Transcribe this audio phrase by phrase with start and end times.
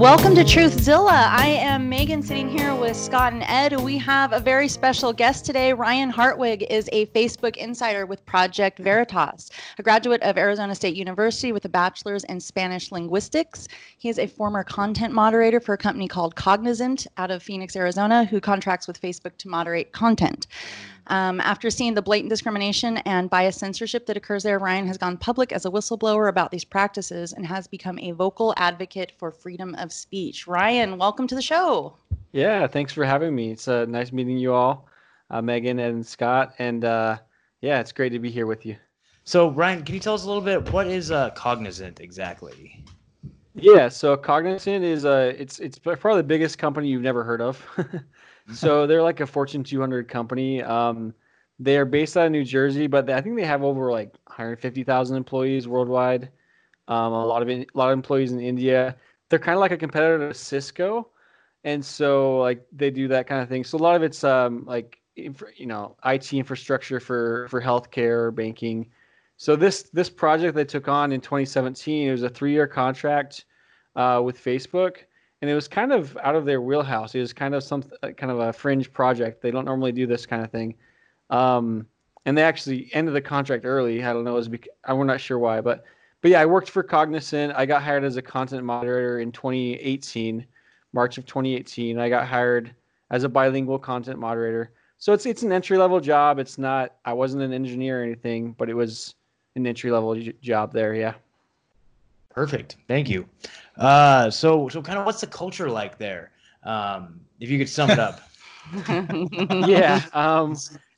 [0.00, 1.28] Welcome to Truthzilla.
[1.28, 3.78] I am Megan sitting here with Scott and Ed.
[3.78, 5.74] We have a very special guest today.
[5.74, 11.52] Ryan Hartwig is a Facebook insider with Project Veritas, a graduate of Arizona State University
[11.52, 13.68] with a bachelor's in Spanish linguistics.
[13.98, 18.24] He is a former content moderator for a company called Cognizant out of Phoenix, Arizona,
[18.24, 20.46] who contracts with Facebook to moderate content.
[21.10, 25.16] Um, after seeing the blatant discrimination and bias censorship that occurs there, Ryan has gone
[25.16, 29.74] public as a whistleblower about these practices and has become a vocal advocate for freedom
[29.74, 30.46] of speech.
[30.46, 31.96] Ryan, welcome to the show.
[32.30, 33.50] Yeah, thanks for having me.
[33.50, 34.86] It's uh, nice meeting you all,
[35.30, 36.54] uh, Megan and Scott.
[36.60, 37.18] And uh,
[37.60, 38.76] yeah, it's great to be here with you.
[39.24, 42.84] So, Ryan, can you tell us a little bit what is uh, Cognizant exactly?
[43.56, 47.60] Yeah, so Cognizant is uh, it's it's probably the biggest company you've never heard of.
[48.54, 50.62] so they're like a Fortune 200 company.
[50.62, 51.14] Um,
[51.58, 54.14] they are based out of New Jersey, but they, I think they have over like
[54.26, 56.30] 150,000 employees worldwide.
[56.88, 58.96] Um, a lot of a lot of employees in India.
[59.28, 61.08] They're kind of like a competitor to Cisco,
[61.62, 63.62] and so like they do that kind of thing.
[63.62, 68.90] So a lot of it's um, like you know IT infrastructure for for healthcare, banking.
[69.36, 73.44] So this this project they took on in 2017 it was a three year contract
[73.96, 74.96] uh, with Facebook
[75.40, 77.14] and it was kind of out of their wheelhouse.
[77.14, 79.42] It was kind of some uh, kind of a fringe project.
[79.42, 80.74] They don't normally do this kind of thing,
[81.30, 81.86] um,
[82.26, 84.04] and they actually ended the contract early.
[84.04, 84.50] I don't know, it was
[84.84, 85.84] I'm not sure why, but
[86.20, 87.54] but yeah, I worked for Cognizant.
[87.56, 90.46] I got hired as a content moderator in 2018,
[90.92, 91.98] March of 2018.
[91.98, 92.74] I got hired
[93.10, 94.72] as a bilingual content moderator.
[94.98, 96.38] So it's it's an entry level job.
[96.38, 96.96] It's not.
[97.04, 99.14] I wasn't an engineer or anything, but it was
[99.56, 100.94] an entry level job there.
[100.94, 101.14] Yeah.
[102.30, 102.76] Perfect.
[102.88, 103.28] Thank you.
[103.76, 106.30] Uh, so, so kind of what's the culture like there?
[106.64, 108.20] Um, if you could sum it up.
[109.68, 110.02] yeah.
[110.12, 110.56] Um,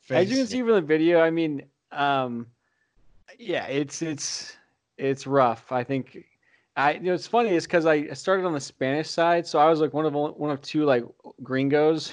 [0.09, 2.47] as you can see from the video, I mean, um,
[3.39, 4.57] yeah, it's it's
[4.97, 5.71] it's rough.
[5.71, 6.25] I think
[6.75, 9.69] I you know it's funny is because I started on the Spanish side, so I
[9.69, 11.03] was like one of one of two like
[11.41, 12.11] gringos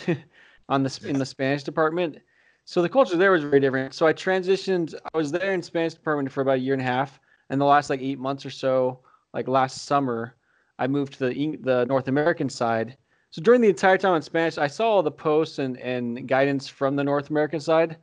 [0.68, 2.18] on the in the Spanish department.
[2.64, 3.92] So the culture there was very different.
[3.92, 4.94] So I transitioned.
[5.12, 7.64] I was there in Spanish department for about a year and a half, and the
[7.64, 9.00] last like eight months or so
[9.34, 10.34] like last summer,
[10.78, 12.96] I moved to the the North American side.
[13.30, 16.66] So during the entire time in Spanish, I saw all the posts and, and guidance
[16.66, 17.96] from the North American side.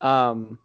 [0.00, 0.58] Um,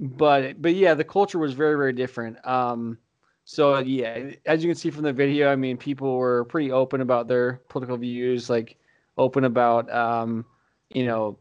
[0.00, 2.44] but but yeah, the culture was very very different.
[2.46, 2.98] Um,
[3.44, 7.00] so yeah, as you can see from the video, I mean, people were pretty open
[7.00, 8.76] about their political views, like
[9.18, 10.44] open about um,
[10.90, 11.36] you know,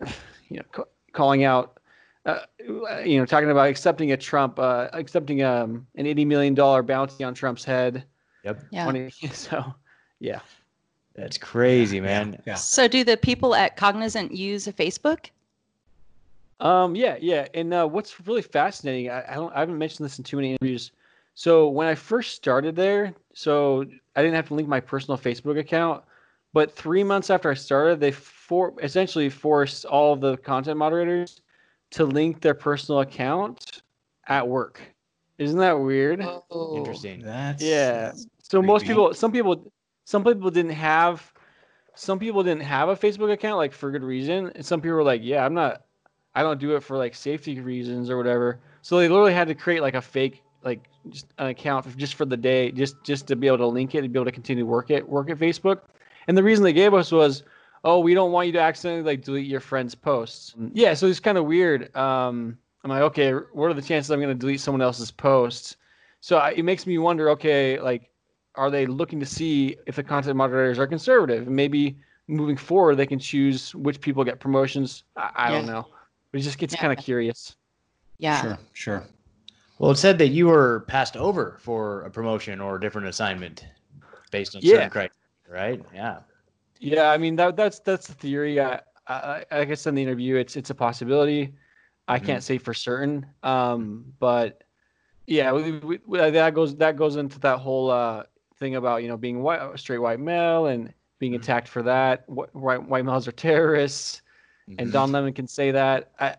[0.48, 1.77] you know, ca- calling out
[2.26, 2.40] uh,
[3.04, 7.24] you know, talking about accepting a Trump, uh, accepting um, an eighty million dollar bounty
[7.24, 8.04] on Trump's head.
[8.44, 8.64] Yep.
[8.70, 8.84] Yeah.
[8.84, 9.74] 20, so,
[10.20, 10.40] yeah.
[11.14, 12.40] That's crazy, man.
[12.46, 12.54] Yeah.
[12.54, 15.30] So, do the people at Cognizant use Facebook?
[16.60, 16.94] Um.
[16.94, 17.16] Yeah.
[17.20, 17.48] Yeah.
[17.54, 20.52] And uh, what's really fascinating, I, I don't, I haven't mentioned this in too many
[20.52, 20.92] interviews.
[21.38, 23.84] So when I first started there, so
[24.16, 26.02] I didn't have to link my personal Facebook account,
[26.52, 31.40] but three months after I started, they for essentially forced all of the content moderators
[31.90, 33.82] to link their personal account
[34.26, 34.80] at work.
[35.38, 36.20] Isn't that weird?
[36.20, 37.22] Oh, Interesting.
[37.22, 38.12] That's yeah.
[38.42, 39.70] So most people, some people,
[40.04, 41.32] some people didn't have,
[41.94, 45.04] some people didn't have a Facebook account like for good reason, and some people were
[45.04, 45.84] like, "Yeah, I'm not,
[46.34, 49.54] I don't do it for like safety reasons or whatever." So they literally had to
[49.54, 53.26] create like a fake, like just an account for, just for the day, just just
[53.28, 55.38] to be able to link it and be able to continue work it, work at
[55.38, 55.80] Facebook.
[56.26, 57.44] And the reason they gave us was
[57.84, 60.54] oh, we don't want you to accidentally like delete your friend's posts.
[60.72, 61.94] Yeah, so it's kind of weird.
[61.96, 65.76] Um, I'm like, okay, what are the chances I'm going to delete someone else's posts?
[66.20, 68.10] So I, it makes me wonder, okay, like,
[68.54, 71.46] are they looking to see if the content moderators are conservative?
[71.46, 71.96] And maybe
[72.26, 75.04] moving forward, they can choose which people get promotions.
[75.16, 75.54] I, I yeah.
[75.56, 75.86] don't know.
[76.32, 76.80] But it just gets yeah.
[76.80, 77.56] kind of curious.
[78.18, 78.42] Yeah.
[78.42, 79.04] Sure, sure.
[79.78, 83.64] Well, it said that you were passed over for a promotion or a different assignment
[84.30, 84.74] based on yeah.
[84.74, 85.12] certain criteria,
[85.48, 85.82] right?
[85.94, 86.18] Yeah.
[86.80, 88.60] Yeah, I mean that that's that's the theory.
[88.60, 91.54] I, I, I said in the interview, it's it's a possibility.
[92.06, 92.26] I mm-hmm.
[92.26, 94.64] can't say for certain, um, but
[95.26, 98.24] yeah, we, we, we, that goes that goes into that whole uh,
[98.58, 101.42] thing about you know being white, straight white male and being mm-hmm.
[101.42, 102.28] attacked for that.
[102.28, 104.22] White white males are terrorists,
[104.68, 104.80] mm-hmm.
[104.80, 106.12] and Don Lemon can say that.
[106.18, 106.36] I,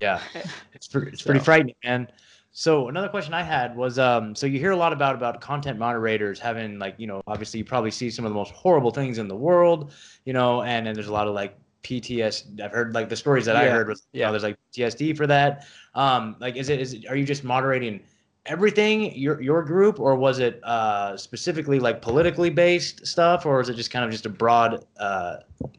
[0.00, 0.20] yeah,
[0.72, 1.44] it's pretty, it's pretty so.
[1.44, 2.08] frightening, man.
[2.56, 5.76] So another question I had was, um, so you hear a lot about about content
[5.76, 9.18] moderators having like, you know, obviously you probably see some of the most horrible things
[9.18, 9.92] in the world,
[10.24, 12.60] you know, and then there's a lot of like PTS.
[12.60, 13.62] I've heard like the stories that yeah.
[13.62, 15.66] I heard was, yeah, you know, there's like PTSD for that.
[15.96, 18.00] Um, like, is it is it, are you just moderating
[18.46, 23.68] everything your your group, or was it uh, specifically like politically based stuff, or is
[23.68, 25.38] it just kind of just a broad, uh,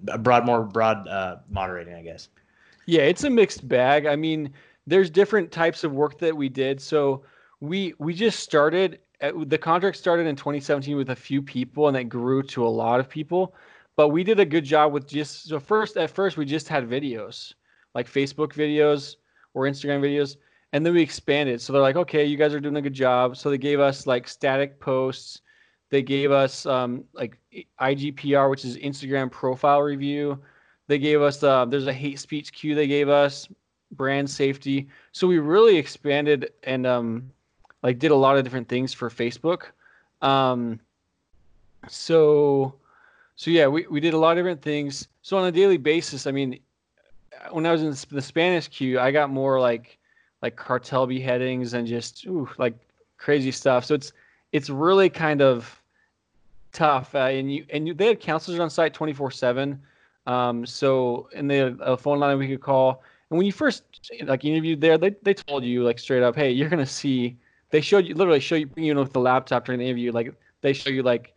[0.09, 2.27] a broad, more broad uh, moderating, I guess?
[2.85, 4.05] Yeah, it's a mixed bag.
[4.05, 4.53] I mean
[4.87, 6.81] there's different types of work that we did.
[6.81, 7.23] So
[7.59, 11.97] we we just started uh, the contract started in 2017 with a few people, and
[11.97, 13.55] it grew to a lot of people.
[13.95, 16.87] But we did a good job with just so first at first we just had
[16.89, 17.53] videos
[17.95, 19.15] like Facebook videos
[19.53, 20.35] or Instagram videos,
[20.73, 21.61] and then we expanded.
[21.61, 23.37] So they're like, okay, you guys are doing a good job.
[23.37, 25.41] So they gave us like static posts.
[25.89, 27.37] They gave us um, like
[27.79, 30.41] IGPR, which is Instagram profile review.
[30.87, 33.47] They gave us uh, there's a hate speech queue they gave us,
[33.95, 34.87] brand safety.
[35.11, 37.31] So we really expanded and um,
[37.83, 39.63] like did a lot of different things for Facebook.
[40.21, 40.79] Um,
[41.87, 42.75] so
[43.35, 45.07] so yeah, we, we did a lot of different things.
[45.21, 46.59] So on a daily basis, I mean,
[47.51, 49.97] when I was in the Spanish queue, I got more like
[50.41, 52.75] like cartel beheadings and just ooh, like
[53.17, 53.85] crazy stuff.
[53.85, 54.13] So it's
[54.51, 55.81] it's really kind of
[56.71, 57.13] tough.
[57.15, 59.81] Uh, and you and you, they had counselors on site twenty four seven.
[60.27, 63.03] Um, so and they had a phone line we could call.
[63.29, 63.83] And when you first
[64.23, 67.37] like interviewed there, they they told you like straight up, hey, you're gonna see.
[67.71, 70.33] They showed you literally show you you know with the laptop during the interview, like
[70.61, 71.33] they show you like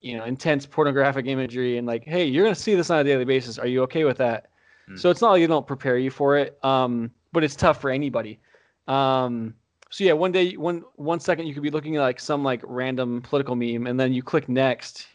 [0.00, 3.24] you know intense pornographic imagery and like, hey, you're gonna see this on a daily
[3.24, 3.58] basis.
[3.58, 4.50] Are you okay with that?
[4.88, 4.98] Mm.
[4.98, 7.90] So it's not like they don't prepare you for it, um, but it's tough for
[7.90, 8.40] anybody.
[8.88, 9.54] Um,
[9.90, 12.62] so yeah, one day, one one second, you could be looking at like some like
[12.64, 15.06] random political meme, and then you click next.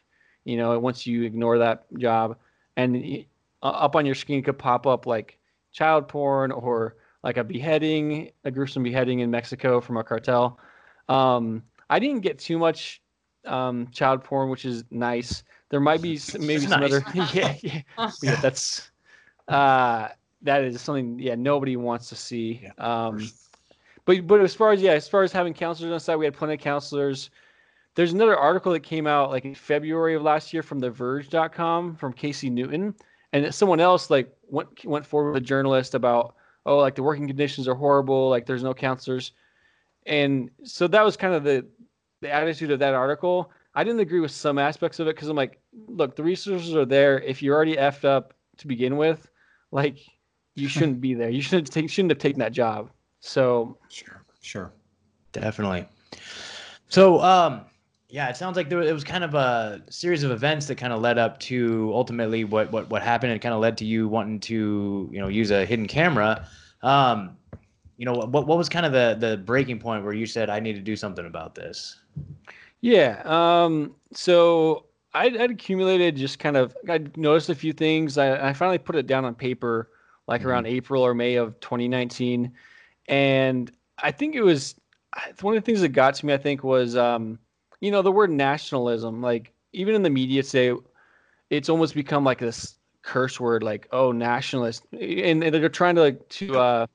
[0.44, 2.38] You know, once you ignore that job,
[2.78, 3.26] and
[3.64, 5.40] uh, up on your screen could pop up like
[5.76, 10.58] child porn or like a beheading, a gruesome beheading in Mexico from a cartel.
[11.10, 13.02] Um, I didn't get too much
[13.44, 15.44] um, child porn, which is nice.
[15.70, 16.94] There might be some, maybe some nice.
[16.94, 17.06] other.
[17.34, 17.82] yeah, yeah,
[18.24, 18.90] yeah, that's
[19.50, 20.08] uh,
[20.44, 22.62] that is something yeah nobody wants to see.
[22.64, 23.30] Yeah, um,
[24.06, 26.34] but but as far as yeah, as far as having counselors on site, we had
[26.34, 27.32] plenty of counselors.
[27.96, 32.14] There's another article that came out like in February of last year from TheVerge.com from
[32.14, 32.96] Casey Newton,
[33.34, 37.28] and someone else like went went forward with a journalist about oh like the working
[37.28, 39.32] conditions are horrible, like there's no counselors,
[40.06, 41.66] and so that was kind of the
[42.22, 43.52] the attitude of that article.
[43.76, 46.86] I didn't agree with some aspects of it because I'm like, look, the resources are
[46.86, 47.20] there.
[47.20, 49.30] If you're already effed up to begin with,
[49.72, 50.00] like
[50.56, 51.30] you shouldn't be there.
[51.30, 52.90] You shouldn't take, shouldn't have taken that job.
[53.20, 54.72] So sure, sure,
[55.34, 55.88] definitely.
[56.88, 57.62] So um,
[58.16, 60.94] yeah, it sounds like there it was kind of a series of events that kind
[60.94, 64.08] of led up to ultimately what what what happened and kind of led to you
[64.08, 66.48] wanting to you know use a hidden camera.
[66.82, 67.36] Um,
[67.98, 70.62] you know what what was kind of the the breaking point where you said I
[70.62, 72.00] need to do something about this?
[72.80, 73.22] Yeah.
[73.26, 78.18] Um, so I'd, I'd, accumulated just kind of I noticed a few things.
[78.18, 79.90] I, I finally put it down on paper
[80.26, 80.52] like mm-hmm.
[80.52, 82.54] around April or May of 2019,
[83.10, 83.72] and
[84.02, 84.76] I think it was
[85.42, 86.34] one of the things that got to me.
[86.34, 87.40] I think was um,
[87.82, 89.22] you know the word nationalism.
[89.22, 90.80] Like even in the media today,
[91.50, 96.02] it's almost become like this curse word, like oh nationalist, and, and they're trying to
[96.02, 96.88] like to uh,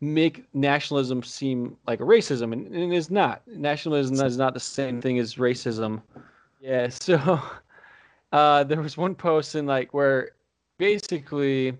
[0.00, 3.42] make nationalism seem like racism, and, and it's not.
[3.46, 6.02] Nationalism is not the same thing as racism.
[6.60, 7.40] Yeah, so
[8.32, 10.32] uh, there was one post in like where
[10.78, 11.76] basically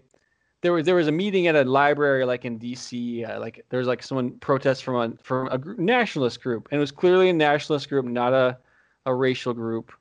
[0.62, 3.25] there was there was a meeting at a library like in D.C.
[3.25, 6.79] Uh, like there was like someone protest from a from a group, nationalist group, and
[6.79, 8.59] it was clearly a nationalist group, not a
[9.07, 9.93] a racial group.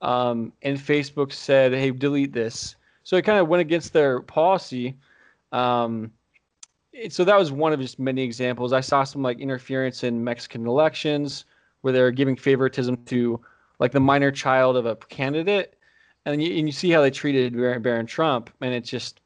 [0.00, 4.96] Um, and Facebook said, "Hey, delete this." So it kind of went against their policy.
[5.52, 6.12] Um,
[6.92, 8.72] it, so that was one of just many examples.
[8.72, 11.44] I saw some like interference in Mexican elections
[11.82, 13.40] where they're giving favoritism to
[13.78, 15.76] like the minor child of a candidate,
[16.26, 19.20] and you, and you see how they treated Barron Trump, and it's just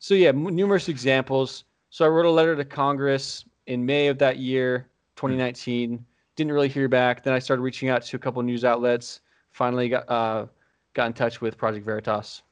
[0.00, 1.64] so yeah, numerous examples.
[1.90, 6.04] So I wrote a letter to Congress in May of that year, 2019.
[6.36, 7.22] Didn't really hear back.
[7.22, 9.20] Then I started reaching out to a couple news outlets.
[9.52, 10.46] Finally got uh,
[10.94, 12.42] got in touch with Project Veritas.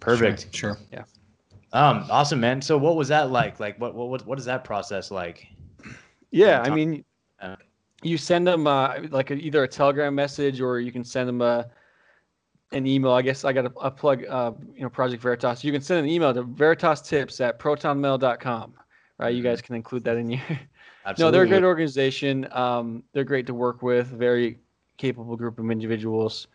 [0.00, 0.54] Perfect.
[0.54, 0.74] Sure.
[0.74, 0.78] sure.
[0.92, 1.04] Yeah.
[1.72, 2.06] Um.
[2.10, 2.60] Awesome, man.
[2.60, 3.60] So what was that like?
[3.60, 5.46] Like, what what what is that process like?
[6.30, 7.04] Yeah, I mean,
[8.02, 11.40] you send them uh, like a, either a telegram message or you can send them
[11.40, 11.68] a
[12.72, 13.12] an email.
[13.12, 15.64] I guess I got a, a plug, uh, you know, Project Veritas.
[15.64, 18.74] You can send an email to veritastips at protonmail.com,
[19.18, 19.34] right?
[19.34, 19.66] You guys mm-hmm.
[19.66, 20.40] can include that in your.
[20.40, 20.58] Absolutely.
[21.18, 22.46] No, they're a great organization.
[22.52, 24.08] Um, they're great to work with.
[24.08, 24.58] Very
[24.98, 26.48] capable group of individuals.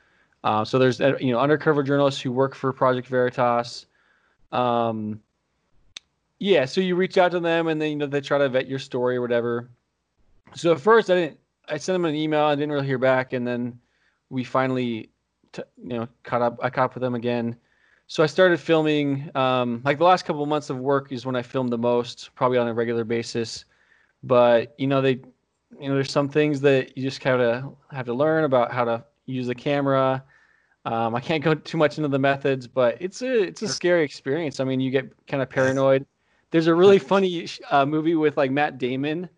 [0.44, 3.88] Uh, so there's uh, you know undercover journalists who work for Project Veritas.
[4.52, 5.20] Um,
[6.40, 8.68] yeah, so you reach out to them and then you know they try to vet
[8.68, 9.70] your story or whatever.
[10.56, 11.40] So at first, I didn't.
[11.70, 12.44] I sent them an email.
[12.44, 13.80] I didn't really hear back, and then
[14.30, 15.10] we finally,
[15.54, 16.60] t- you know, caught up.
[16.62, 17.56] I caught up with them again.
[18.08, 19.30] So I started filming.
[19.36, 22.32] Um, like the last couple of months of work is when I filmed the most,
[22.36, 23.66] probably on a regular basis.
[24.24, 25.20] But you know, they,
[25.80, 28.86] you know, there's some things that you just kind of have to learn about how
[28.86, 30.24] to use the camera.
[30.86, 34.04] Um, I can't go too much into the methods, but it's a it's a scary
[34.04, 34.60] experience.
[34.60, 36.06] I mean, you get kind of paranoid.
[36.52, 39.30] There's a really funny uh, movie with like Matt Damon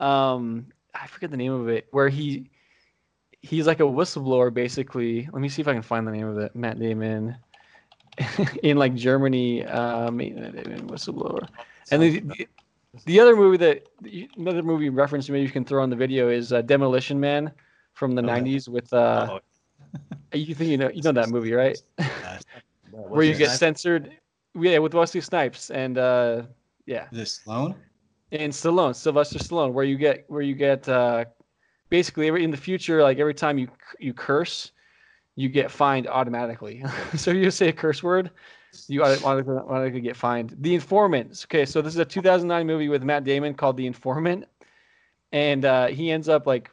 [0.00, 2.50] um, I forget the name of it, where he
[3.46, 5.28] he's like a whistleblower basically.
[5.32, 6.54] Let me see if I can find the name of it.
[6.54, 7.36] Matt Damon
[8.62, 11.48] in like Germany, um, whistleblower.
[11.90, 12.48] And the,
[13.04, 13.86] the other movie that
[14.36, 17.52] another movie reference maybe you can throw on the video is uh, Demolition Man
[17.94, 18.40] from the okay.
[18.40, 18.92] '90s with.
[18.92, 19.40] Uh, oh.
[20.32, 21.78] You think you know you know that movie, right?
[22.90, 24.16] Where you get censored,
[24.54, 26.42] yeah, with Wesley Snipes and uh,
[26.86, 27.06] yeah.
[27.12, 27.74] This Stallone.
[28.32, 31.26] And Stallone, Sylvester Stallone, where you get where you get uh,
[31.88, 34.72] basically every in the future, like every time you you curse,
[35.34, 36.84] you get fined automatically.
[37.16, 38.30] so you say a curse word,
[38.88, 40.56] you automatically, automatically get fined.
[40.60, 41.44] The Informant.
[41.46, 44.46] Okay, so this is a 2009 movie with Matt Damon called The Informant,
[45.32, 46.70] and uh, he ends up like,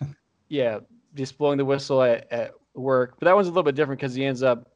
[0.48, 0.80] yeah,
[1.14, 3.14] just blowing the whistle at, at work.
[3.18, 4.68] But that one's a little bit different because he ends up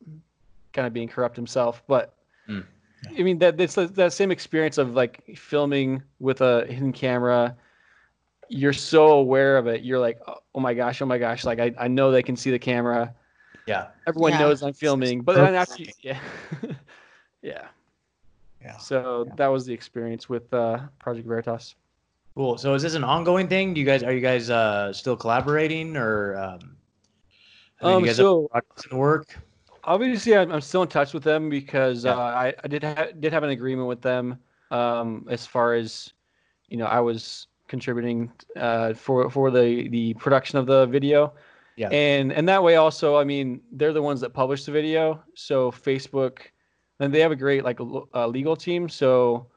[0.73, 1.83] kind of being corrupt himself.
[1.87, 2.15] But
[2.49, 2.65] mm.
[3.19, 7.57] I mean that it's that same experience of like filming with a hidden camera.
[8.49, 9.83] You're so aware of it.
[9.83, 11.45] You're like, oh my gosh, oh my gosh!
[11.45, 13.15] Like I, I know they can see the camera.
[13.67, 13.89] Yeah.
[14.07, 14.41] Everyone yeah.
[14.41, 16.19] knows I'm filming, but then actually, yeah,
[17.43, 17.67] yeah.
[18.63, 18.77] Yeah.
[18.79, 19.35] So yeah.
[19.37, 21.75] that was the experience with uh, Project Veritas.
[22.35, 22.59] Cool.
[22.59, 23.75] So is this an ongoing thing?
[23.75, 26.77] Do you guys are you guys uh, still collaborating or um,
[27.81, 28.51] um you guys so,
[28.91, 29.39] in work?
[29.85, 32.13] Obviously, I'm, I'm still in touch with them because yeah.
[32.13, 34.39] uh, I, I did ha- did have an agreement with them
[34.71, 36.13] um, as far as
[36.69, 41.33] you know I was contributing uh, for for the the production of the video.
[41.77, 41.89] Yeah.
[41.91, 45.23] And and that way also, I mean, they're the ones that publish the video.
[45.35, 46.39] So Facebook,
[47.01, 48.89] and they have a great like uh, legal team.
[48.89, 49.49] So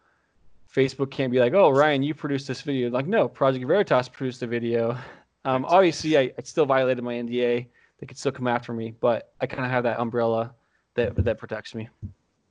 [0.74, 2.90] Facebook can't be like, oh, Ryan, you produced this video.
[2.90, 4.98] Like, no, Project Veritas produced the video.
[5.46, 7.68] Um, obviously, I, I still violated my NDA.
[8.00, 10.54] They could still come after me, but I kind of have that umbrella
[10.96, 11.88] that that protects me.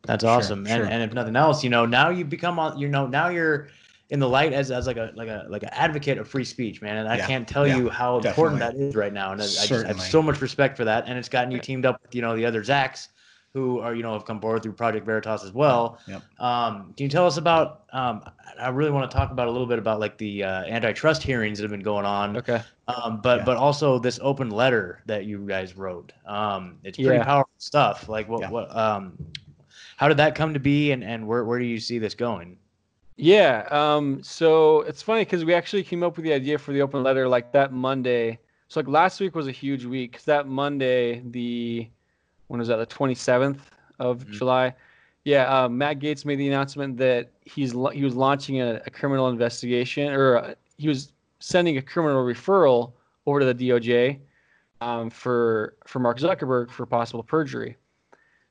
[0.07, 0.65] That's awesome.
[0.65, 0.93] Sure, and, sure.
[0.93, 3.69] and if nothing else, you know, now you become, on you know, now you're
[4.11, 6.81] in the light as, as like a like a like an advocate of free speech,
[6.81, 6.99] man.
[6.99, 8.31] And I yeah, can't tell yeah, you how definitely.
[8.31, 9.33] important that is right now.
[9.33, 11.05] And I, I, just have so much respect for that.
[11.07, 13.09] And it's gotten you teamed up with you know the other Zachs
[13.57, 15.99] who are you know have come forward through Project Veritas as well.
[16.07, 16.23] Yep.
[16.39, 17.85] Um, can you tell us about?
[17.91, 18.23] Um,
[18.61, 21.59] I really want to talk about a little bit about like the uh, antitrust hearings
[21.59, 22.37] that have been going on.
[22.37, 22.63] Okay.
[22.87, 23.45] Um, but yeah.
[23.45, 26.13] but also this open letter that you guys wrote.
[26.27, 28.09] Um, it's pretty powerful stuff.
[28.09, 29.17] Like what what um,
[29.97, 32.59] how did that come to be, and and where where do you see this going?
[33.17, 33.67] Yeah.
[33.71, 37.03] Um, so it's funny because we actually came up with the idea for the open
[37.03, 38.39] letter like that Monday.
[38.69, 41.89] So like last week was a huge week because that Monday, the
[42.49, 42.77] when was that?
[42.77, 43.59] The 27th
[43.99, 44.33] of mm-hmm.
[44.33, 44.75] July.
[45.25, 49.29] Yeah, uh, Matt Gaetz made the announcement that he's he was launching a, a criminal
[49.29, 52.93] investigation, or uh, he was sending a criminal referral
[53.27, 54.21] over to the DOJ
[54.81, 57.77] um, for for Mark Zuckerberg for possible perjury.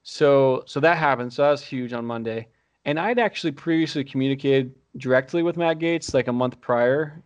[0.03, 1.31] So so that happened.
[1.31, 2.48] So that was huge on Monday.
[2.86, 7.22] And I'd actually previously communicated directly with Matt Gaetz like a month prior,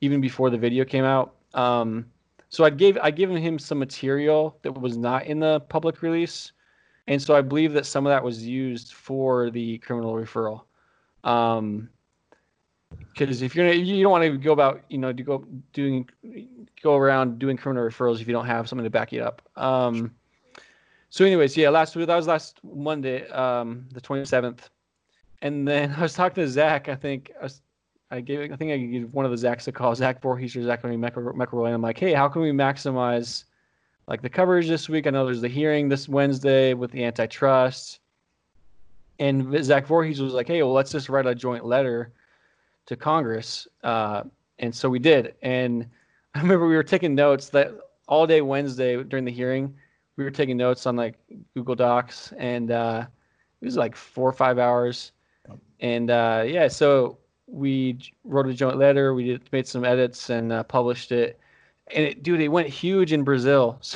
[0.00, 1.34] even before the video came out.
[1.54, 2.06] Um,
[2.50, 6.52] so I gave I given him some material that was not in the public release,
[7.06, 10.62] and so I believe that some of that was used for the criminal referral.
[11.24, 11.90] Um,
[13.12, 16.08] because if you're gonna, you don't want to go about, you know, to go doing,
[16.82, 19.42] go around doing criminal referrals if you don't have something to back you up.
[19.56, 20.12] Um,
[21.10, 24.60] so, anyways, yeah, last week that was last Monday, um, the 27th
[25.42, 26.88] and then I was talking to Zach.
[26.88, 27.60] I think I, was,
[28.10, 30.62] I gave I think I gave one of the Zachs a call, Zach Vorhies or
[30.62, 33.44] Zach McElroy, and I'm like, hey, how can we maximize
[34.06, 35.06] like the coverage this week?
[35.06, 38.00] I know there's the hearing this Wednesday with the antitrust.
[39.20, 42.12] And Zach Vorhies was like, hey, well, let's just write a joint letter
[42.86, 43.66] to Congress.
[43.82, 44.22] Uh,
[44.60, 45.34] and so we did.
[45.42, 45.86] And
[46.34, 47.72] I remember we were taking notes that
[48.06, 49.74] all day Wednesday during the hearing,
[50.16, 51.14] we were taking notes on like
[51.54, 53.06] Google Docs, and uh,
[53.60, 55.12] it was like four or five hours
[55.80, 59.14] and uh, yeah, so we wrote a joint letter.
[59.14, 61.40] We did, made some edits and uh, published it.
[61.94, 63.80] And it, dude, it went huge in Brazil.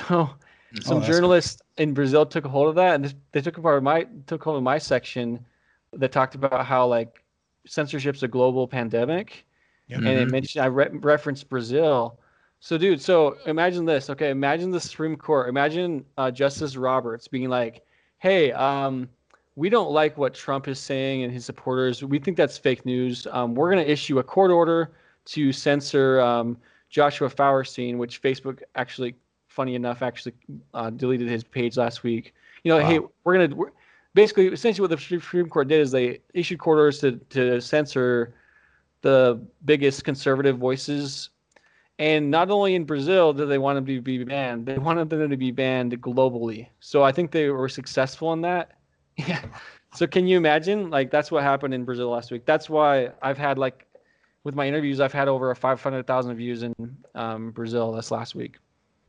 [0.72, 0.84] So mm.
[0.84, 1.82] some oh, journalists cool.
[1.82, 4.56] in Brazil took a hold of that, and they took part of my took hold
[4.56, 5.44] of my section
[5.92, 7.22] that talked about how like
[7.66, 9.44] censorship's a global pandemic,
[9.88, 9.98] yep.
[9.98, 10.22] and mm-hmm.
[10.22, 12.18] it mentioned I re- referenced Brazil.
[12.60, 14.08] So, dude, so imagine this.
[14.08, 15.50] Okay, imagine the Supreme Court.
[15.50, 17.84] Imagine uh, Justice Roberts being like,
[18.18, 19.10] "Hey, um,
[19.54, 22.02] we don't like what Trump is saying and his supporters.
[22.02, 23.26] We think that's fake news.
[23.30, 24.92] Um, we're going to issue a court order
[25.26, 26.56] to censor um,
[26.88, 29.14] Joshua Feuerstein, which Facebook actually,
[29.48, 30.34] funny enough, actually
[30.72, 32.34] uh, deleted his page last week.
[32.64, 32.88] You know, wow.
[32.88, 33.72] hey, we're going to
[34.14, 38.34] basically, essentially, what the Supreme Court did is they issued court orders to, to censor
[39.02, 41.28] the biggest conservative voices.
[41.98, 45.28] And not only in Brazil did they want them to be banned, they wanted them
[45.28, 46.68] to be banned globally.
[46.80, 48.72] So I think they were successful in that
[49.16, 49.42] yeah.
[49.94, 50.90] So can you imagine?
[50.90, 52.46] Like that's what happened in Brazil last week.
[52.46, 53.86] That's why I've had like
[54.44, 56.74] with my interviews, I've had over a five hundred thousand views in
[57.14, 58.58] um, Brazil this last week.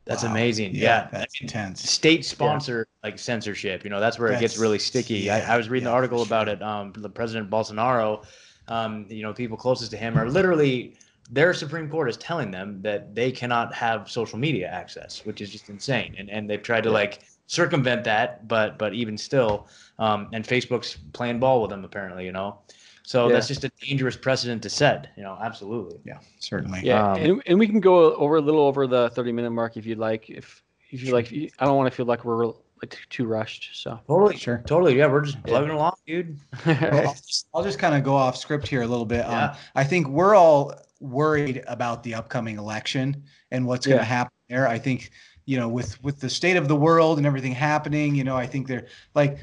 [0.04, 0.30] That's wow.
[0.30, 0.74] amazing.
[0.74, 1.88] Yeah, yeah that's intense.
[1.88, 3.08] State sponsor yeah.
[3.08, 3.84] like censorship.
[3.84, 5.20] You know, that's where that's, it gets really sticky.
[5.20, 6.62] Yeah, I, I, was reading the article about it.
[6.62, 8.24] Um, the President Bolsonaro,
[8.68, 10.96] um, you know, people closest to him are literally
[11.30, 15.50] their Supreme Court is telling them that they cannot have social media access, which is
[15.50, 16.14] just insane.
[16.18, 20.98] And and they've tried to like circumvent that, but but even still, um, and Facebook's
[21.12, 22.24] playing ball with them apparently.
[22.24, 22.58] You know.
[23.06, 23.34] So yeah.
[23.34, 25.08] that's just a dangerous precedent to set.
[25.16, 26.00] You know, absolutely.
[26.04, 26.80] Yeah, certainly.
[26.82, 29.76] Yeah, um, and, and we can go over a little over the 30 minute mark
[29.76, 30.30] if you'd like.
[30.30, 33.70] If if you like, I don't want to feel like we're like too rushed.
[33.74, 34.96] So totally, sure, totally.
[34.96, 35.76] Yeah, we're just plugging yeah.
[35.76, 36.38] along, dude.
[36.66, 39.26] well, I'll just, just kind of go off script here a little bit.
[39.26, 39.50] Yeah.
[39.50, 44.32] Um, I think we're all worried about the upcoming election and what's going to happen
[44.48, 44.66] there.
[44.66, 45.10] I think
[45.46, 48.46] you know with with the state of the world and everything happening, you know, I
[48.46, 49.38] think they're like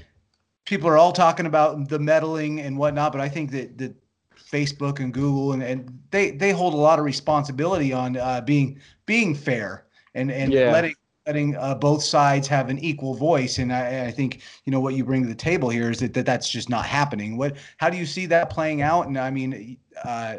[0.65, 3.95] people are all talking about the meddling and whatnot, but I think that that
[4.37, 8.79] Facebook and Google and, and they they hold a lot of responsibility on uh, being
[9.05, 10.71] being fair and and yeah.
[10.71, 10.95] letting
[11.27, 13.59] letting uh, both sides have an equal voice.
[13.59, 16.15] And I, I, think you know what you bring to the table here is that,
[16.15, 17.37] that that's just not happening.
[17.37, 19.07] What how do you see that playing out?
[19.07, 20.37] And I mean, uh,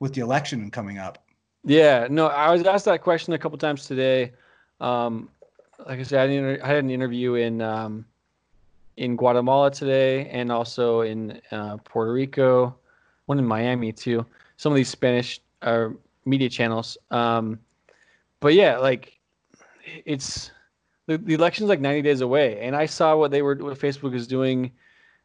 [0.00, 1.24] with the election coming up.
[1.64, 4.32] Yeah, no, I was asked that question a couple times today.
[4.80, 5.28] Um,
[5.86, 6.30] like I said,
[6.62, 8.04] I had an interview in um,
[8.96, 12.76] in Guatemala today and also in uh, Puerto Rico,
[13.26, 14.26] one in Miami too.
[14.56, 15.90] Some of these Spanish uh,
[16.24, 16.98] media channels.
[17.10, 17.60] Um,
[18.40, 19.18] but yeah, like
[20.04, 20.50] it's
[21.06, 24.14] the, the election's like 90 days away, and I saw what they were what Facebook
[24.14, 24.72] is doing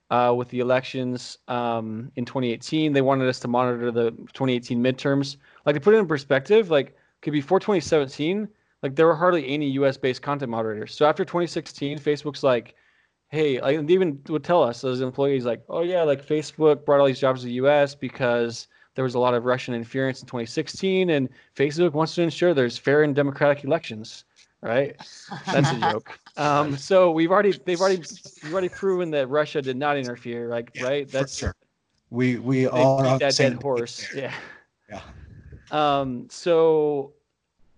[0.10, 2.93] uh, with the elections um, in 2018.
[2.93, 5.38] They wanted us to monitor the 2018 midterms.
[5.65, 8.48] Like to put it in perspective, like could before 2017,
[8.84, 9.98] like there were hardly any U.S.
[9.98, 10.94] based content moderators.
[10.94, 12.75] So after 2016, Facebook's like
[13.34, 17.00] hey, like they even would tell us as employees, like, oh yeah, like Facebook brought
[17.00, 17.96] all these jobs to the U.S.
[17.96, 22.54] because there was a lot of Russian interference in 2016, and Facebook wants to ensure
[22.54, 24.26] there's fair and democratic elections.
[24.62, 24.96] Right?
[25.48, 26.17] That's a joke.
[26.36, 28.02] Um, so we've already they've already
[28.41, 30.48] we've already proven that Russia did not interfere.
[30.48, 31.08] Like, yeah, right?
[31.08, 31.56] That's sure.
[32.10, 34.08] We we all that dead horse.
[34.15, 34.34] Yeah.
[34.89, 35.02] Yeah.
[35.69, 36.28] Um.
[36.32, 37.13] So,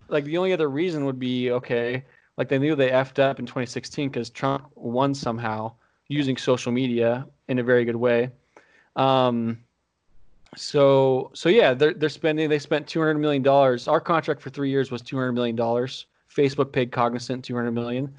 [0.08, 2.04] like, the only other reason would be okay
[2.36, 5.72] like they knew they effed up in 2016 because Trump won somehow
[6.08, 8.30] using social media in a very good way.
[8.94, 9.58] Um,
[10.54, 12.48] so so yeah, they're they're spending.
[12.48, 13.88] They spent 200 million dollars.
[13.88, 16.06] Our contract for three years was 200 million dollars.
[16.34, 18.14] Facebook paid Cognizant 200 million.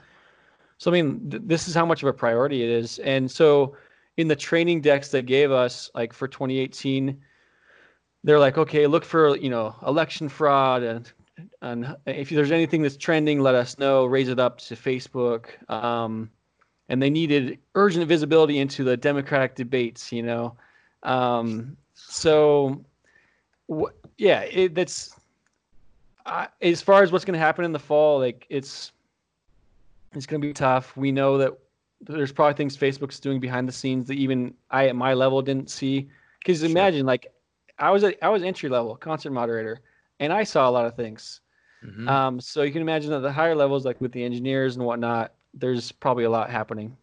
[0.80, 3.00] So I mean, th- this is how much of a priority it is.
[3.00, 3.76] And so
[4.18, 7.20] in the training decks they gave us, like for 2018,
[8.24, 11.12] they're like, okay, look for you know election fraud and
[11.62, 14.06] and if there's anything that's trending, let us know.
[14.06, 15.48] Raise it up to Facebook.
[15.72, 16.30] Um,
[16.90, 20.12] and they needed urgent visibility into the Democratic debates.
[20.12, 20.58] You know,
[21.04, 22.84] um, so
[23.72, 25.16] wh- yeah, it, that's
[26.26, 28.20] uh, as far as what's going to happen in the fall.
[28.20, 28.92] Like it's
[30.14, 30.96] it's going to be tough.
[30.96, 31.58] We know that
[32.02, 35.70] there's probably things Facebook's doing behind the scenes that even I at my level didn't
[35.70, 36.10] see.
[36.40, 36.70] Because sure.
[36.70, 37.28] imagine like
[37.80, 39.82] I was I was entry level content moderator
[40.20, 41.42] and I saw a lot of things.
[41.86, 42.08] Mm-hmm.
[42.08, 45.34] Um, so you can imagine that the higher levels, like with the engineers and whatnot,
[45.54, 46.96] there's probably a lot happening.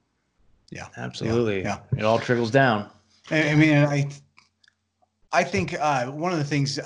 [0.70, 1.62] Yeah, absolutely.
[1.62, 2.00] Yeah, yeah.
[2.00, 2.90] it all trickles down.
[3.30, 4.10] I, mean, I,
[5.32, 6.78] I think uh, one of the things,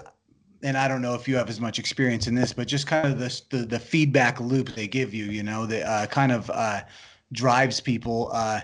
[0.63, 3.07] and I don't know if you have as much experience in this, but just kind
[3.07, 6.49] of this, the the feedback loop they give you, you know, that uh, kind of
[6.51, 6.83] uh,
[7.33, 8.61] drives people uh,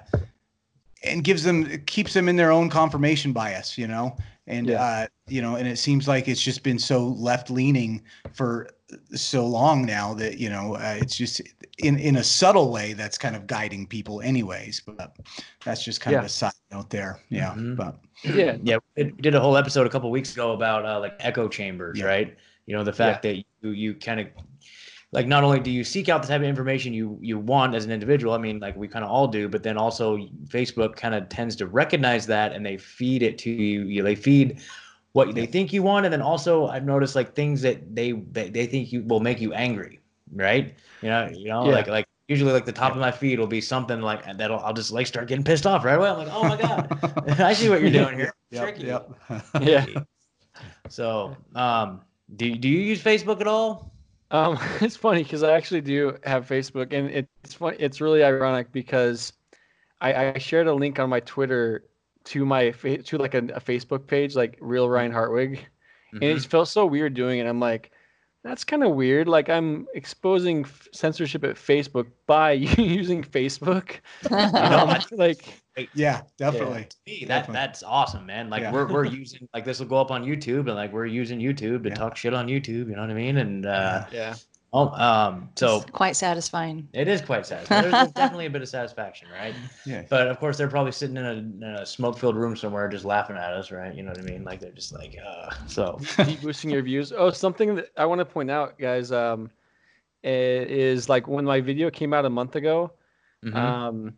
[1.03, 4.83] and gives them keeps them in their own confirmation bias, you know and yeah.
[4.83, 8.02] uh, you know, and it seems like it's just been so left leaning
[8.33, 8.68] for
[9.14, 11.40] so long now that you know uh, it's just
[11.78, 14.83] in in a subtle way that's kind of guiding people, anyways.
[14.85, 15.16] But
[15.64, 16.20] that's just kind yeah.
[16.20, 17.20] of a side note there.
[17.30, 17.74] Yeah, mm-hmm.
[17.74, 21.14] but yeah, yeah, we did a whole episode a couple weeks ago about uh, like
[21.20, 22.07] echo chambers, yeah.
[22.07, 22.37] right?
[22.66, 24.26] You know, the fact that you you kind of
[25.14, 27.85] like not only do you seek out the type of information you you want as
[27.85, 31.14] an individual i mean like we kind of all do but then also facebook kind
[31.14, 34.61] of tends to recognize that and they feed it to you, you they feed
[35.12, 38.50] what they think you want and then also i've noticed like things that they they,
[38.50, 40.00] they think you will make you angry
[40.35, 41.72] right you know you know yeah.
[41.72, 42.94] like like usually like the top yeah.
[42.94, 45.85] of my feed will be something like that'll I'll just like start getting pissed off
[45.85, 46.09] right away.
[46.09, 48.35] I'm like, oh my god, I see what you're doing here.
[48.50, 49.11] Yep, yep.
[49.61, 49.87] yeah.
[50.88, 52.00] So, um,
[52.37, 53.93] do do you use Facebook at all?
[54.35, 57.77] Um, it's funny because I actually do have Facebook, and it's fun.
[57.79, 59.33] It's really ironic because
[60.01, 61.85] I, I shared a link on my Twitter
[62.25, 66.16] to my to like a, a Facebook page, like real Ryan Hartwig, mm-hmm.
[66.16, 67.47] and it just felt so weird doing it.
[67.47, 67.92] I'm like,
[68.44, 69.26] that's kind of weird.
[69.26, 74.00] Like I'm exposing censorship at Facebook by using Facebook.
[74.30, 75.62] you know, like
[75.94, 76.87] yeah, definitely.
[77.07, 77.12] Yeah.
[77.12, 77.54] Me, that definitely.
[77.54, 78.50] that's awesome, man.
[78.50, 78.72] Like yeah.
[78.72, 81.83] we're we're using like this will go up on YouTube and like we're using YouTube
[81.85, 81.94] to yeah.
[81.94, 82.88] talk shit on YouTube.
[82.88, 83.38] You know what I mean?
[83.38, 84.35] And uh, yeah.
[84.76, 86.88] Oh, um, so it's quite satisfying.
[86.92, 87.92] It is quite satisfying.
[87.92, 89.54] There's, definitely a bit of satisfaction, right?
[89.87, 90.02] Yeah.
[90.10, 93.37] But of course, they're probably sitting in a, in a smoke-filled room somewhere, just laughing
[93.37, 93.94] at us, right?
[93.94, 94.42] You know what I mean?
[94.42, 97.12] Like they're just like, uh, so Deep boosting your views.
[97.16, 99.48] Oh, something that I want to point out, guys, um,
[100.24, 102.94] is like when my video came out a month ago.
[103.44, 103.54] Mhm.
[103.54, 104.14] Um,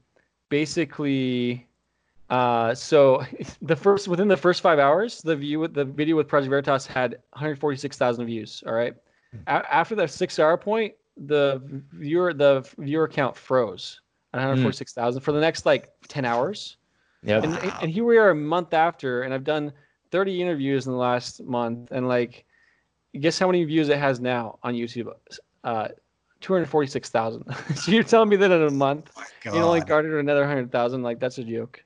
[0.49, 1.67] basically,
[2.31, 3.25] uh, so
[3.61, 6.87] the first within the first five hours, the view with the video with Project Veritas
[6.87, 8.63] had 146,000 views.
[8.67, 8.95] All right.
[9.47, 11.61] A- after that six-hour point, the
[11.93, 14.01] viewer the viewer count froze
[14.35, 16.77] at 146,000 for the next like 10 hours.
[17.23, 17.41] Yeah.
[17.43, 19.73] And, and here we are a month after, and I've done
[20.11, 22.45] 30 interviews in the last month, and like,
[23.19, 25.13] guess how many views it has now on YouTube?
[25.65, 25.89] Uh,
[26.41, 27.45] 246,000.
[27.75, 29.11] so you're telling me that in a month
[29.45, 29.89] you only God.
[29.89, 31.03] garnered another 100,000?
[31.03, 31.83] Like that's a joke.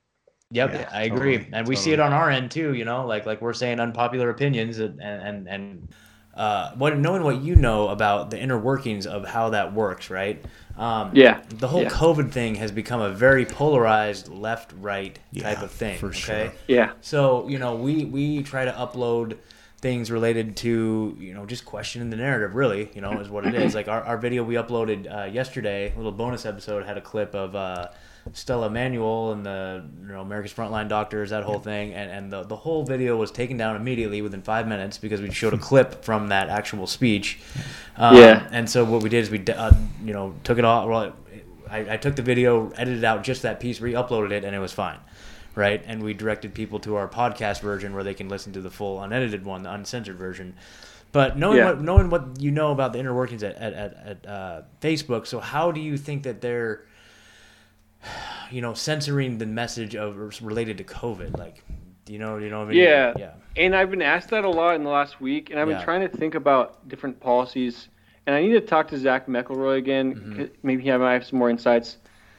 [0.53, 2.75] Yep, Yeah, I agree, totally, and we see it on our end too.
[2.75, 5.89] You know, like like we're saying unpopular opinions, and and and
[6.35, 10.43] uh, what knowing what you know about the inner workings of how that works, right?
[10.79, 11.41] Um, Yeah.
[11.51, 11.91] the whole Yeah.
[11.91, 15.99] COVID thing has become a very polarized left-right type of thing.
[15.99, 16.53] for okay, sure.
[16.69, 16.93] Yeah.
[17.01, 19.37] so you know, we we try to upload
[19.81, 22.55] things related to you know just questioning the narrative.
[22.55, 23.75] Really, you know, is what it is.
[23.75, 27.35] Like our, our video we uploaded uh, yesterday, a little bonus episode had a clip
[27.35, 27.89] of uh,
[28.33, 32.43] Stella Immanuel and the you know America's Frontline Doctors, that whole thing, and and the
[32.45, 36.05] the whole video was taken down immediately within five minutes because we showed a clip
[36.05, 37.39] from that actual speech.
[37.97, 38.49] Um, Yeah.
[38.51, 39.73] And so what we did is we uh,
[40.05, 40.89] you know took it all.
[40.89, 41.15] Well,
[41.71, 44.73] I, I took the video, edited out just that piece, re-uploaded it, and it was
[44.73, 44.99] fine
[45.57, 45.83] right?
[45.85, 49.03] And we directed people to our podcast version where they can listen to the full
[49.03, 50.55] unedited one, the uncensored version.
[51.11, 51.71] But knowing Yeah.
[51.71, 55.27] what knowing what you know about the inner workings at at, at, at uh, Facebook,
[55.27, 56.85] so how do you think that they're,
[58.51, 61.39] you know, censoring the message of related to COVID?
[61.39, 61.63] Like,
[62.05, 62.39] do you know?
[62.39, 62.63] Do you know?
[62.63, 63.13] Of any, Yeah.
[63.19, 65.79] yeah, And I've been asked that a lot in the last week, and I've been
[65.79, 65.85] Yeah.
[65.85, 67.89] trying to think about different policies.
[68.27, 70.15] And I need to talk to Zach McElroy again.
[70.15, 70.37] Mhm.
[70.37, 71.99] 'cause Maybe he might have some more insights.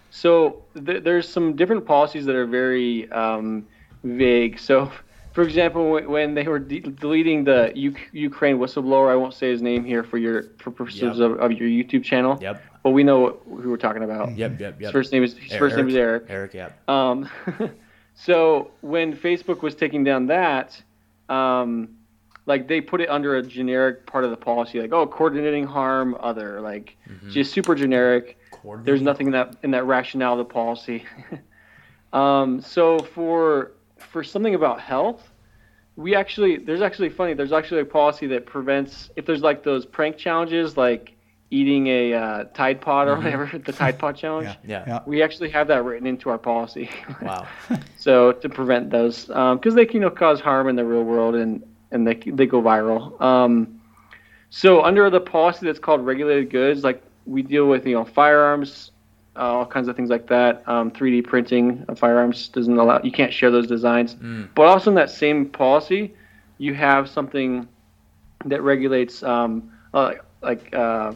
[0.10, 3.66] So th- there's some different policies that are very um,
[4.04, 4.60] vague.
[4.60, 4.92] So,
[5.34, 9.50] for example, when, when they were de- deleting the U- Ukraine whistleblower, I won't say
[9.50, 11.32] his name here for your for purposes Yep.
[11.32, 14.36] of, of your YouTube channel, yep, but we know who we're talking about.
[14.38, 16.26] yep, yep, His first name is his first name is Eric.
[16.30, 16.90] Eric, yep.
[16.90, 17.30] Um,
[18.16, 20.82] so when Facebook was taking down that,
[21.30, 21.90] um,
[22.48, 26.16] like they put it under a generic part of the policy, like oh, coordinating harm
[26.20, 27.32] other, like Mhm.
[27.32, 28.38] just super generic.
[28.84, 31.04] There's nothing in that in that rationale of the policy.
[32.14, 35.32] um, so for for something about health,
[35.96, 37.34] we actually there's actually funny.
[37.34, 41.14] There's actually a policy that prevents if there's like those prank challenges, like
[41.52, 43.24] eating a uh, Tide Pod or Mhm.
[43.24, 44.48] whatever, the Tide Pod challenge.
[44.48, 44.56] Yeah.
[44.66, 44.84] Yeah.
[44.88, 45.00] Yeah.
[45.06, 46.90] We actually have that written into our policy.
[47.22, 47.46] Wow.
[47.98, 51.36] so to prevent those, because they can you know cause harm in the real world
[51.36, 51.62] and
[51.92, 53.20] and they they go viral.
[53.22, 53.80] Um,
[54.50, 58.92] so under the policy that's called regulated goods, like we deal with you know firearms,
[59.36, 60.64] uh, all kinds of things like that.
[60.68, 64.16] Um, 3D printing of firearms doesn't allow you can't share those designs.
[64.16, 64.48] Mm.
[64.56, 66.14] But also in that same policy,
[66.60, 67.68] you have something
[68.46, 70.74] that regulates um, uh, like.
[70.74, 71.12] Uh,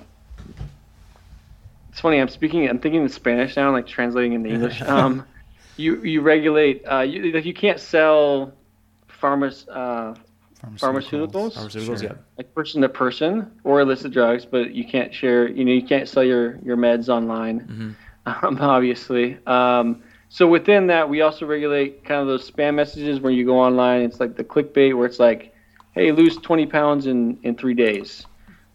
[1.96, 2.20] it's funny.
[2.20, 2.68] I'm speaking.
[2.68, 4.82] I'm thinking in Spanish now, like translating into English.
[4.86, 5.26] Um,
[5.78, 6.84] you you regulate.
[6.86, 8.54] Uh, you like you can't sell
[9.22, 10.14] pharmas, uh,
[10.76, 11.54] Pharmaceuticals?
[11.54, 12.10] Pharmaceuticals, Sure.
[12.10, 12.14] yeah.
[12.38, 15.48] like person to person or illicit drugs, but you can't share.
[15.48, 17.96] You know, you can't sell your your meds online.
[18.28, 18.44] Mhm.
[18.44, 19.38] Um, obviously.
[19.48, 23.58] Um, so within that, we also regulate kind of those spam messages where you go
[23.58, 24.02] online.
[24.02, 25.56] It's like the clickbait where it's like,
[25.94, 28.26] "Hey, lose 20 pounds in in three days."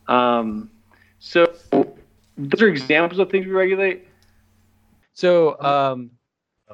[0.08, 0.70] Um,
[1.18, 1.44] so
[2.48, 4.06] those are examples of things we regulate.
[5.12, 6.10] So, um,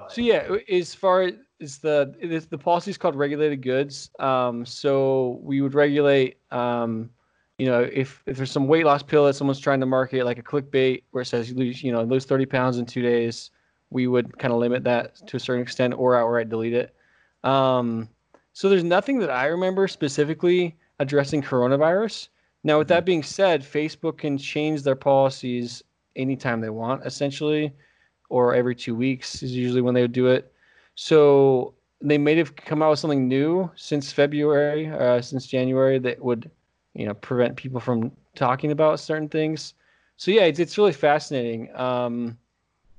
[0.08, 4.10] so yeah, as far as the is, the policy is called regulated goods.
[4.20, 7.10] Um, so we would regulate, um,
[7.58, 10.38] you know, if if there's some weight loss pill that someone's trying to market, like
[10.38, 13.50] a clickbait where it says you lose, you know, lose 30 pounds in two days,
[13.90, 16.94] we would kind of limit that to a certain extent or outright delete it.
[17.42, 18.08] Um,
[18.52, 22.28] so there's nothing that I remember specifically addressing coronavirus.
[22.66, 25.84] Now, with that being said, Facebook can change their policies
[26.16, 27.72] anytime they want, essentially,
[28.28, 30.52] or every two weeks is usually when they would do it.
[30.96, 36.20] So they may have come out with something new since February, uh, since January, that
[36.20, 36.50] would,
[36.94, 39.74] you know, prevent people from talking about certain things.
[40.16, 42.36] So yeah, it's, it's really fascinating um,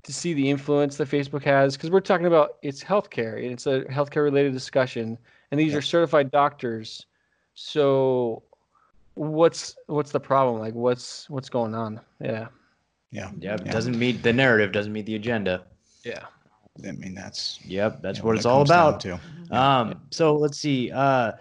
[0.03, 3.81] to see the influence that Facebook has because we're talking about it's healthcare it's a
[3.85, 5.17] healthcare related discussion,
[5.51, 5.79] and these Yeah.
[5.79, 7.05] are certified doctors.
[7.53, 8.43] So
[9.17, 10.59] what's what's the problem?
[10.59, 11.99] Like what's what's going on?
[12.21, 12.47] Yeah.
[13.11, 13.31] Yeah.
[13.39, 13.65] Yep.
[13.65, 14.71] Doesn't meet the narrative.
[14.71, 15.65] Doesn't meet the agenda.
[16.03, 16.25] Yeah.
[16.85, 18.01] I mean, that's Yep.
[18.01, 18.99] That's you know, what it it's all comes down about.
[19.01, 19.57] To.
[19.57, 20.91] Um, so let's see.
[20.91, 21.33] Uh,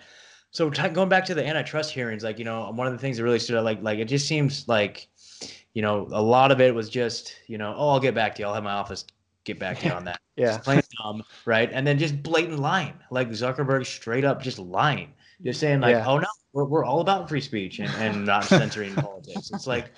[0.50, 3.18] so t- going back to the antitrust hearings, like you know, one of the things
[3.18, 5.08] that really stood out, like like it just seems like
[5.74, 8.40] you know, a lot of it was just, you know, oh, I'll get back to
[8.40, 8.48] you.
[8.48, 9.04] I'll have my office
[9.44, 10.18] get back to you on that.
[10.36, 10.46] yeah.
[10.46, 11.70] Just plain dumb, right?
[11.70, 15.12] And then just blatant lying, like Zuckerberg straight up just lying,
[15.44, 16.06] just saying like, Yeah.
[16.06, 16.26] oh no,
[16.56, 19.50] we're, we're all about free speech and, and not censoring politics.
[19.50, 19.92] It's like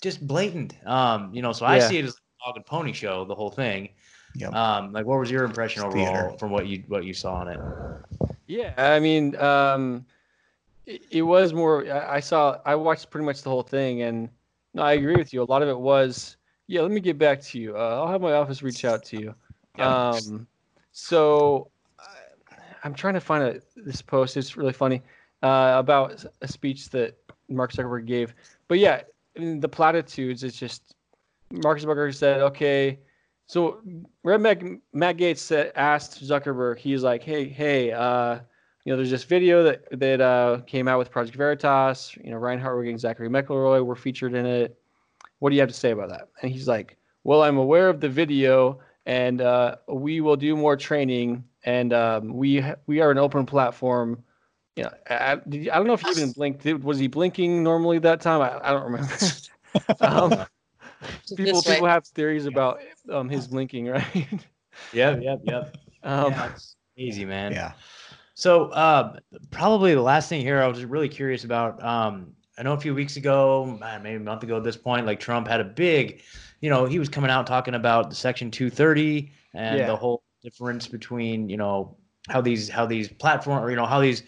[0.00, 0.74] just blatant.
[0.86, 1.88] Um, you know, so I Yeah.
[1.88, 3.90] see it as a dog and pony show, the whole thing.
[4.34, 4.54] Yep.
[4.54, 6.38] Um, like what was your impression It's overall theater.
[6.38, 7.60] from what you what you saw on it?
[8.46, 10.06] Yeah, I mean, um,
[10.86, 11.84] it, it was more.
[11.92, 12.58] I, I saw.
[12.64, 14.30] I watched pretty much the whole thing, and
[14.72, 15.42] no, I agree with you.
[15.42, 16.36] A lot of it was,
[16.68, 16.80] yeah.
[16.80, 17.76] Let me get back to you.
[17.76, 19.34] Uh, I'll have my office reach out to you.
[19.76, 20.10] Yeah.
[20.14, 20.46] Um,
[20.92, 22.04] so I,
[22.84, 24.38] I'm trying to find a, this post.
[24.38, 25.02] It's really funny
[25.42, 27.16] uh, about a speech that
[27.48, 28.34] Mark Zuckerberg gave.
[28.68, 29.02] But yeah,
[29.36, 30.42] I mean, the platitudes.
[30.44, 30.94] It's just
[31.50, 32.98] Mark Zuckerberg said, okay.
[33.46, 33.80] So
[34.24, 38.40] Red Mac, Matt Gaetz said, asked Zuckerberg, he's like, hey, hey, uh,
[38.84, 42.16] you know, there's this video that that uh, came out with Project Veritas.
[42.22, 44.78] You know, Ryan Hartwig and Zachary McElroy were featured in it.
[45.40, 46.28] What do you have to say about that?
[46.42, 50.76] And he's like, well, I'm aware of the video, and uh, we will do more
[50.76, 54.22] training, and um, we we are an open platform.
[54.78, 56.64] You know, I, I, did you- I don't know if he even blinked.
[56.84, 58.40] Was he blinking normally that time?
[58.40, 59.12] I, I don't remember.
[60.00, 60.46] um,
[61.36, 62.78] people people have theories about
[63.10, 64.26] um, his blinking, right?
[64.92, 65.76] Yep, yep, yep.
[66.04, 67.52] um, yeah, it's easy, man.
[67.52, 67.72] Yeah.
[68.34, 69.18] So uh,
[69.50, 71.82] probably the last thing here I was just really curious about.
[71.84, 75.20] Um, I know a few weeks ago, maybe a month ago at this point, like
[75.20, 76.22] Trump had a big,
[76.60, 79.86] you know, he was coming out talking about the Section 230 and Yeah.
[79.86, 81.96] the whole difference between, you know,
[82.28, 84.22] how these how these platform or you know how these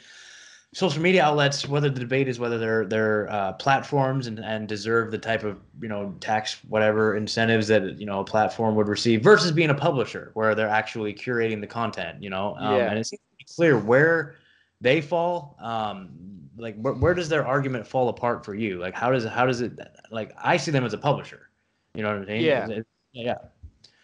[0.72, 5.10] social media outlets, whether the debate is whether they're they're uh, platforms and, and deserve
[5.10, 9.22] the type of you know tax whatever incentives that you know a platform would receive
[9.22, 12.22] versus being a publisher where they're actually curating the content.
[12.22, 12.90] You know, um, Yeah.
[12.90, 14.36] and it seems to be clear where
[14.80, 15.56] they fall.
[15.60, 16.10] Um,
[16.56, 18.78] like where, where does their argument fall apart for you?
[18.78, 19.72] Like how does how does it
[20.10, 21.50] like I see them as a publisher.
[21.94, 22.42] You know what I mean?
[22.42, 22.68] Yeah.
[22.68, 23.34] It- yeah.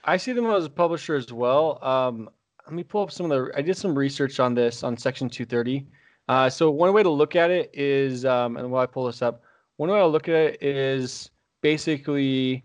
[0.03, 1.79] I see them as a publisher as well.
[1.85, 2.29] Um,
[2.65, 3.57] let me pull up some of the.
[3.57, 5.87] I did some research on this on Section 230.
[6.29, 9.23] Uh, so one way to look at it is, um, and while I pull this
[9.23, 9.43] up,
[9.77, 12.65] one way to look at it is basically,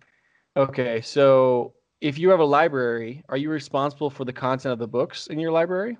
[0.57, 1.01] okay.
[1.01, 5.27] So if you have a library, are you responsible for the content of the books
[5.27, 5.97] in your library?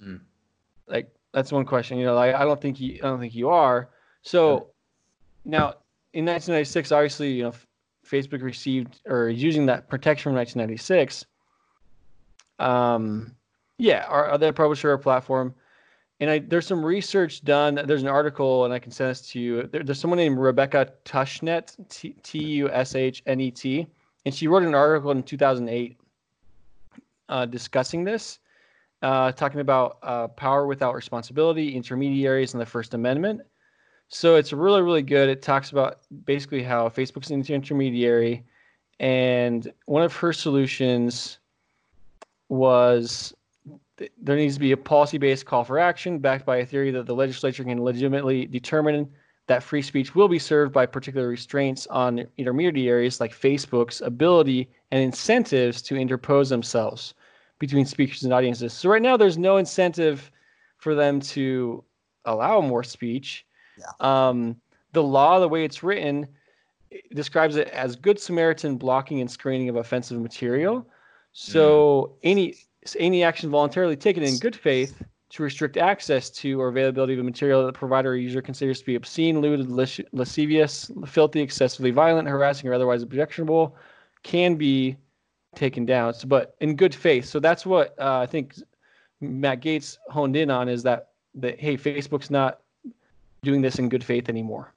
[0.00, 0.16] Hmm.
[0.86, 1.98] Like that's one question.
[1.98, 3.88] You know, like I don't think you, I don't think you are.
[4.22, 4.68] So
[5.44, 5.74] now
[6.12, 7.54] in 1996, obviously, you know,
[8.06, 11.26] Facebook received or is using that protection from 1996.
[12.58, 13.34] Um,
[13.78, 15.54] yeah, are, are they a publisher or platform?
[16.20, 17.80] And I, there's some research done.
[17.86, 19.62] There's an article, and I can send this to you.
[19.64, 21.76] There, there's someone named Rebecca Tushnet,
[22.22, 23.86] T U S H N E T,
[24.24, 25.96] and she wrote an article in 2008
[27.28, 28.40] uh, discussing this,
[29.02, 33.42] uh, talking about uh, power without responsibility, intermediaries, and the First Amendment.
[34.08, 35.28] So it's really, really good.
[35.28, 38.44] It talks about basically how Facebook's an intermediary,
[38.98, 41.38] and one of her solutions
[42.48, 43.34] was
[44.22, 47.14] there needs to be a policy-based call for action backed by a theory that the
[47.14, 49.08] legislature can legitimately determine
[49.46, 55.02] that free speech will be served by particular restraints on intermediaries like Facebook's ability and
[55.02, 57.14] incentives to interpose themselves
[57.58, 58.72] between speakers and audiences.
[58.72, 60.30] So right now there's no incentive
[60.76, 61.82] for them to
[62.26, 63.46] allow more speech.
[64.00, 64.56] Um,
[64.92, 66.28] the law, the way it's written,
[66.90, 70.86] it describes it as good Samaritan blocking and screening of offensive material.
[71.32, 72.54] So any
[72.98, 77.22] any action voluntarily taken in good faith to restrict access to or availability of a
[77.22, 81.90] material that the provider or user considers to be obscene, lewd, lasc- lascivious, filthy, excessively
[81.90, 83.76] violent, harassing, or otherwise objectionable
[84.22, 84.96] can be
[85.54, 86.14] taken down.
[86.14, 87.26] So, but in good faith.
[87.26, 88.54] So that's what uh, I think
[89.20, 92.60] Matt Gaetz honed in on is that that hey, Facebook's not
[93.42, 94.72] doing this in good faith anymore.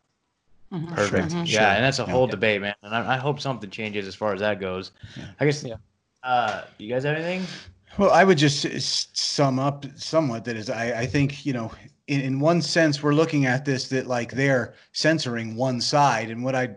[0.74, 0.94] Mhm.
[0.94, 1.30] Perfect.
[1.30, 1.38] Mhm.
[1.40, 1.62] Yeah, Sure.
[1.62, 2.12] and that's a Yeah.
[2.12, 2.76] whole debate, man.
[2.84, 4.92] And I, I hope something changes as far as that goes.
[5.18, 5.26] Yeah.
[5.40, 5.64] I guess.
[5.64, 5.76] Yeah.
[6.24, 7.46] Uh, you guys have anything?
[7.98, 11.72] Well, I would just sum up somewhat that is, I, I think, you know,
[12.08, 16.30] in, in one sense, we're looking at this that like they're censoring one side.
[16.30, 16.70] And what I,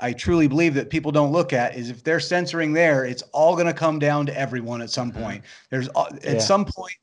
[0.00, 3.54] I truly believe that people don't look at is if they're censoring there, it's all
[3.54, 5.22] going to come down to everyone at some Mhm.
[5.22, 5.44] point.
[5.70, 6.38] There's at Yeah.
[6.38, 6.94] some point,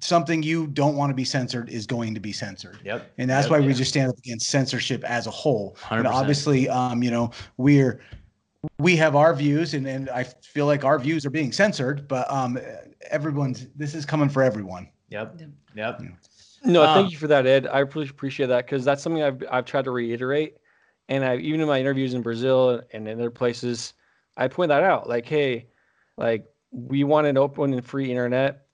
[0.00, 2.78] something you don't want to be censored is going to be censored.
[2.84, 3.12] Yep.
[3.18, 5.76] And that's Yep, why we just stand up against censorship as a whole.
[5.90, 6.14] And 100%.
[6.14, 8.00] obviously, um, you know, we're
[8.78, 12.08] we have our views, and, and I feel like our views are being censored.
[12.08, 12.58] But um,
[13.10, 14.88] everyone's this is coming for everyone.
[15.10, 15.40] Yep.
[15.74, 16.02] Yep.
[16.64, 17.66] No, Um, thank you for that, Ed.
[17.66, 20.56] I really appreciate that because that's something I've I've tried to reiterate,
[21.08, 23.94] and I even in my interviews in Brazil and in other places,
[24.36, 25.08] I point that out.
[25.08, 25.66] Like, hey,
[26.16, 28.66] like we want an open and free internet.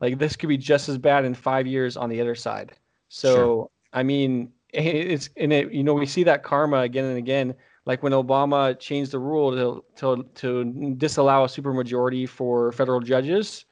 [0.00, 2.72] Like this could be just as bad in five years on the other side.
[3.08, 7.54] So I mean, it's and it you know we see that karma again and again.
[7.90, 13.64] Like when Obama changed the rule to to, to disallow a supermajority for federal judges.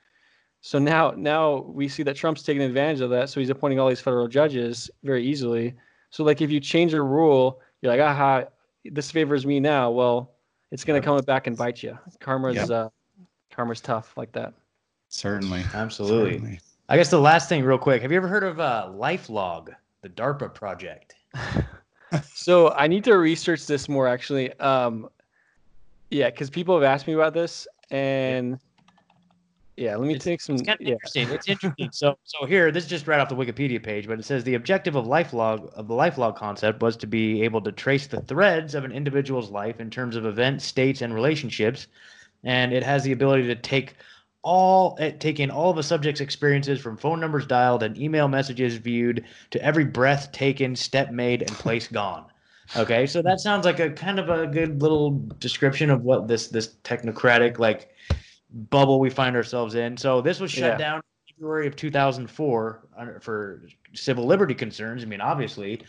[0.61, 3.31] So now now we see that Trump's taking advantage of that.
[3.31, 5.77] So he's appointing all these federal judges very easily.
[6.11, 8.47] So like if you change a rule, you're like, aha,
[8.85, 9.93] this favors me now.
[9.93, 10.35] Well,
[10.73, 11.97] it's gonna come back and bite you.
[12.19, 12.71] Karma's yep.
[12.71, 12.89] uh,
[13.53, 14.53] karma's tough like that.
[15.11, 16.33] Certainly, absolutely.
[16.33, 16.61] Certainly.
[16.89, 19.69] I guess the last thing, real quick, have you ever heard of uh, LifeLog,
[20.03, 21.15] the DARPA project?
[22.35, 24.53] so I need to research this more actually.
[24.61, 25.09] Um,
[26.11, 28.59] yeah, because people have asked me about this, and
[29.77, 30.57] yeah, let me it's, take some.
[30.57, 30.95] It's kind of yeah.
[30.95, 31.29] interesting.
[31.31, 31.91] It's interesting.
[31.93, 34.55] so, so here, this is just right off the Wikipedia page, but it says the
[34.55, 38.75] objective of LifeLog of the LifeLog concept was to be able to trace the threads
[38.75, 41.87] of an individual's life in terms of events, states, and relationships,
[42.43, 43.95] and it has the ability to take
[44.43, 48.77] all eh, taking all of a subject's experiences from phone numbers dialed and email messages
[48.77, 52.27] viewed to every breath taken, step made, and place gone.
[52.77, 56.49] Okay, so that sounds like a kind of a good little description of what this
[56.49, 57.91] this technocratic like
[58.51, 59.97] bubble we find ourselves in.
[59.97, 60.77] So this was shut yeah.
[60.77, 62.89] down in February of 2004
[63.21, 63.63] for
[63.95, 65.03] civil liberty concerns.
[65.03, 65.83] I mean, obviously,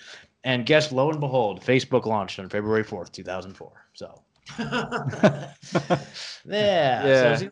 [0.43, 3.71] and guess lo and behold, Facebook launched on February 4th, 2004.
[3.93, 4.23] So
[6.45, 7.35] yeah, yeah.
[7.35, 7.49] So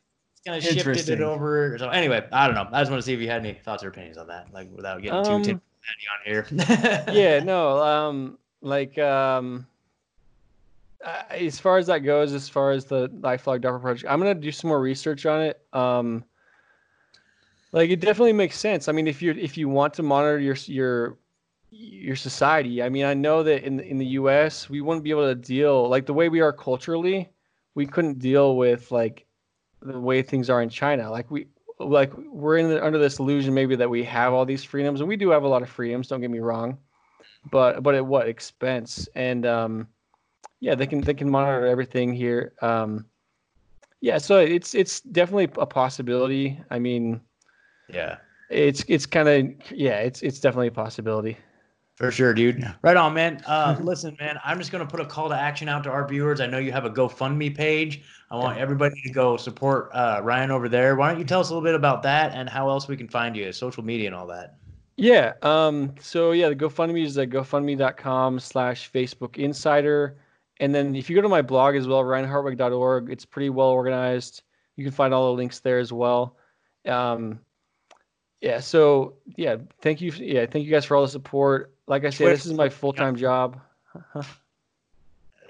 [0.48, 1.78] kind of shifted it over.
[1.78, 2.68] So anyway, I don't know.
[2.72, 4.70] I just want to see if you had any thoughts or opinions on that, like
[4.74, 5.62] without getting um, too on
[6.26, 6.48] here.
[7.12, 7.80] yeah, no.
[7.80, 9.68] Um, like um,
[11.30, 14.52] as far as that goes, as far as the LifeLog DARPA project, I'm gonna do
[14.52, 15.62] some more research on it.
[15.74, 16.24] Um,
[17.74, 18.88] like it definitely makes sense.
[18.88, 21.18] I mean, if you if you want to monitor your your
[21.70, 24.70] your society, I mean, I know that in in the U.S.
[24.70, 27.30] we wouldn't be able to deal like the way we are culturally.
[27.76, 29.27] We couldn't deal with like
[29.82, 31.10] the way things are in China.
[31.10, 31.48] Like we
[31.80, 35.08] like we're in the, under this illusion maybe that we have all these freedoms, and
[35.08, 36.08] we do have a lot of freedoms.
[36.08, 36.78] Don't get me wrong,
[37.52, 39.08] but but at what expense?
[39.16, 39.88] And um,
[40.60, 42.54] yeah, they can they can monitor everything here.
[42.62, 43.06] Um,
[44.02, 46.60] yeah, so it's it's definitely a possibility.
[46.70, 47.22] I mean,
[47.90, 48.18] yeah,
[48.50, 51.38] it's it's kind of yeah, it's it's definitely a possibility.
[51.98, 52.64] For sure, dude.
[52.84, 53.42] Right on, man.
[53.48, 56.08] Uh, listen, man, I'm just going to put a call to action out to our
[56.08, 56.40] viewers.
[56.40, 58.04] I know you have a GoFundMe page.
[58.30, 60.96] I want everybody to go support uh, Ryan over there.
[60.96, 63.08] Why don't you tell us a little bit about that and how else we can
[63.08, 64.58] find you, social media and all that?
[64.96, 65.34] Yeah.
[65.42, 70.18] Um, so, yeah, the GoFundMe is at gofundme.com slash Facebook Insider.
[70.60, 74.44] And then if you go to my blog as well, ryanhartwig.org, it's pretty well organized.
[74.76, 76.38] You can find all the links there as well.
[76.86, 77.40] Um,
[78.42, 78.60] yeah.
[78.60, 80.12] So, yeah, thank you.
[80.12, 82.94] Yeah, thank you guys for all the support like I said, this is my full
[82.94, 83.60] time job.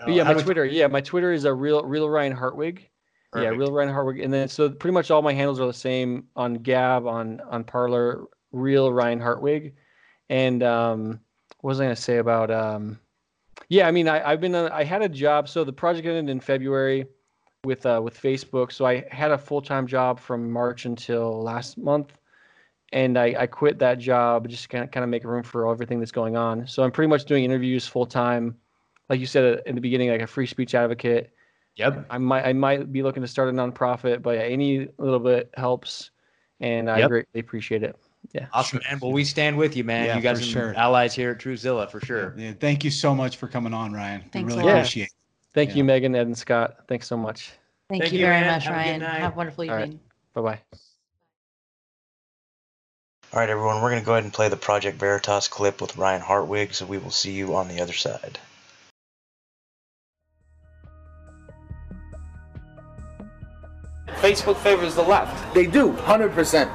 [0.07, 0.65] yeah, my Twitter.
[0.65, 2.87] Yeah, my Twitter is a real real Ryan Hartwig.
[3.31, 3.51] Perfect.
[3.51, 6.27] Yeah, real Ryan Hartwig, and then so pretty much all my handles are the same
[6.35, 9.73] on Gab, on on Parler, real Ryan Hartwig,
[10.29, 11.19] and um,
[11.61, 12.99] what was I gonna say about um,
[13.67, 15.49] yeah, I mean, I, I've been I had a job.
[15.49, 17.07] So the project ended in February
[17.63, 18.71] with uh, with Facebook.
[18.71, 22.13] So I had a full time job from March until last month,
[22.93, 25.99] and I, I quit that job just kind of kind of make room for everything
[25.99, 26.67] that's going on.
[26.67, 28.55] So I'm pretty much doing interviews full time,
[29.09, 31.31] like you said uh, in the beginning, like a free speech advocate.
[31.75, 32.07] Yep.
[32.09, 36.11] I might I might be looking to start a nonprofit, but any little bit helps,
[36.59, 37.09] and I yep.
[37.09, 37.95] greatly appreciate it.
[38.33, 38.47] Yeah.
[38.51, 38.99] Awesome, man.
[39.01, 40.07] Well, we stand with you, man.
[40.07, 40.73] Yeah, you guys are sure.
[40.75, 42.33] allies here at Truezilla for sure.
[42.37, 44.23] Yeah, thank you so much for coming on, Ryan.
[44.31, 45.13] Thanks we really appreciate it.
[45.53, 45.77] Thank yeah.
[45.77, 46.77] you, Megan, Ed, and Scott.
[46.87, 47.51] Thanks so much.
[47.89, 49.01] Thank, thank you, you very much, Have Ryan.
[49.01, 49.79] Have a wonderful evening.
[49.79, 49.99] Right.
[50.33, 50.77] Bye bye.
[53.33, 55.97] All right, everyone, we're going to go ahead and play the Project Veritas clip with
[55.97, 58.39] Ryan Hartwig, so we will see you on the other side.
[64.21, 65.53] Facebook favors the left.
[65.53, 66.71] They do, 100%.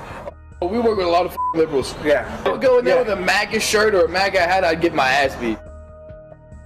[0.60, 1.94] We work with a lot of liberals.
[2.04, 2.42] Yeah.
[2.44, 3.02] I would go in there yeah.
[3.02, 5.58] with a MAGA shirt or a MAGA hat, I'd get my ass beat.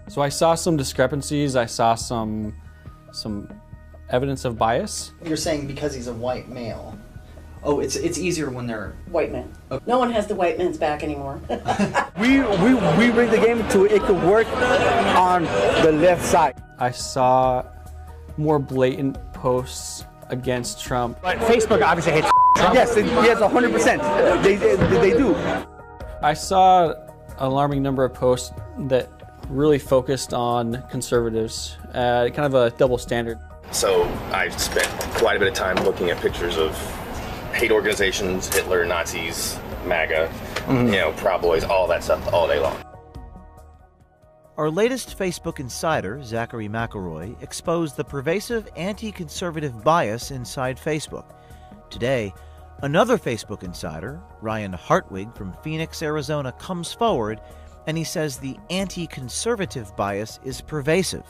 [0.09, 1.55] So I saw some discrepancies.
[1.55, 2.55] I saw some
[3.13, 3.49] some
[4.11, 5.13] evidence of bias.
[5.25, 6.99] You're saying because he's a white male.
[7.67, 9.53] Oh, it's it's easier when they're white men.
[9.73, 9.85] Okay.
[9.89, 11.41] No one has the white man's back anymore.
[12.21, 14.47] we we we bring the game to it could work
[15.17, 15.43] on
[15.83, 16.63] the left side.
[16.79, 17.65] I saw
[18.37, 21.19] more blatant posts against Trump.
[21.23, 22.75] But Facebook obviously hates Trump.
[22.75, 24.43] Yes, it, yes, 100%.
[24.43, 25.35] They, they, they do.
[26.23, 26.97] I saw an
[27.39, 28.53] alarming number of posts
[28.89, 29.09] that
[29.49, 33.39] really focused on conservatives, uh, kind of a double standard.
[33.71, 36.77] So I've spent quite a bit of time looking at pictures of
[37.57, 40.87] hate organizations, Hitler, Nazis, MAGA, mm-hmm.
[40.87, 42.77] you know, Proud Boys, all that stuff all day long.
[44.57, 51.35] Our latest Facebook insider, Zachary McElroy, exposed the pervasive anti conservative bias inside Facebook.
[51.91, 52.33] Today,
[52.83, 57.41] another Facebook insider, Ryan Hartwig from Phoenix, Arizona, comes forward
[57.87, 61.27] and he says the anti conservative bias is pervasive.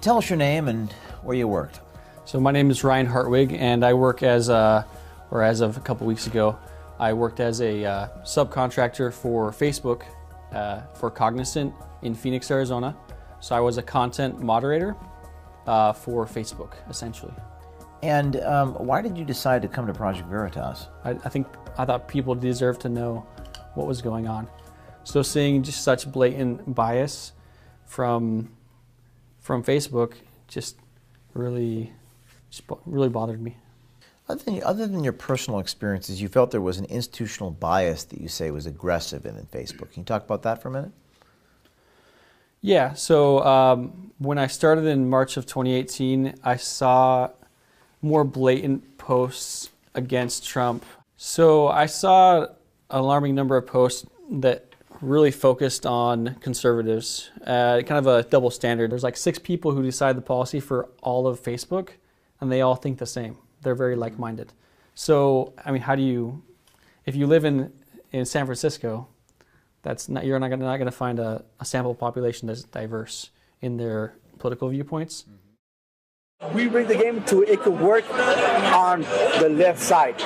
[0.00, 0.92] Tell us your name and
[1.22, 1.80] where you worked.
[2.24, 4.86] So my name is Ryan Hartwig, and I work as a,
[5.32, 6.56] or as of a couple weeks ago,
[7.00, 10.04] I worked as a uh, subcontractor for Facebook
[10.52, 12.96] uh, for Cognizant in Phoenix, Arizona.
[13.40, 14.96] So I was a content moderator
[15.66, 17.34] uh, for Facebook, essentially.
[18.04, 20.86] And um, why did you decide to come to Project Veritas?
[21.04, 23.26] I, I think I thought people deserved to know
[23.74, 24.46] what was going on.
[25.02, 27.32] So seeing just such blatant bias
[27.84, 28.50] from
[29.40, 30.14] from Facebook
[30.46, 30.78] just
[31.34, 31.92] really
[32.52, 33.56] just really bothered me.
[34.28, 38.20] Other than, other than your personal experiences, you felt there was an institutional bias that
[38.20, 39.92] you say was aggressive in, Facebook.
[39.92, 40.92] Can you talk about that for a minute?
[42.60, 42.92] Yeah.
[42.92, 47.30] So um, when I started in March of 2018, I saw
[48.02, 50.84] more blatant posts against Trump.
[51.16, 52.48] So I saw an
[52.90, 58.92] alarming number of posts that really focused on conservatives, uh, kind of a double standard.
[58.92, 61.90] There's like six people who decide the policy for all of Facebook,
[62.42, 63.38] and they all think the same.
[63.62, 64.52] They're very like-minded.
[64.94, 66.42] So, I mean, how do you,
[67.06, 67.72] if you live in
[68.10, 69.06] in San Francisco,
[69.82, 73.30] that's not you're not gonna, not going to find a, a sample population that's diverse
[73.62, 75.22] in their political viewpoints.
[75.22, 75.34] Mm-hmm.
[76.54, 79.02] We bring the game to it could work on
[79.40, 80.16] the left side.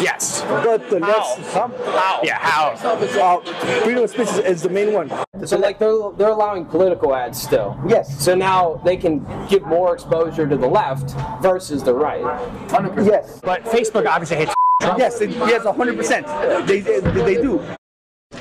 [0.00, 0.42] Yes.
[0.42, 1.36] But the how?
[1.36, 1.68] left how?
[1.68, 2.20] how?
[2.22, 2.70] Yeah, how?
[2.82, 3.40] Uh,
[3.82, 5.10] freedom of speech is the main one.
[5.46, 7.78] So like they're they're allowing political ads still.
[7.86, 8.22] Yes.
[8.22, 12.22] So now they can give more exposure to the left versus the right.
[12.68, 13.06] 100%.
[13.06, 13.40] Yes.
[13.42, 14.98] But Facebook obviously hates Trump.
[14.98, 16.66] Yes, it, yes, 100%.
[16.66, 17.62] They, they, they do.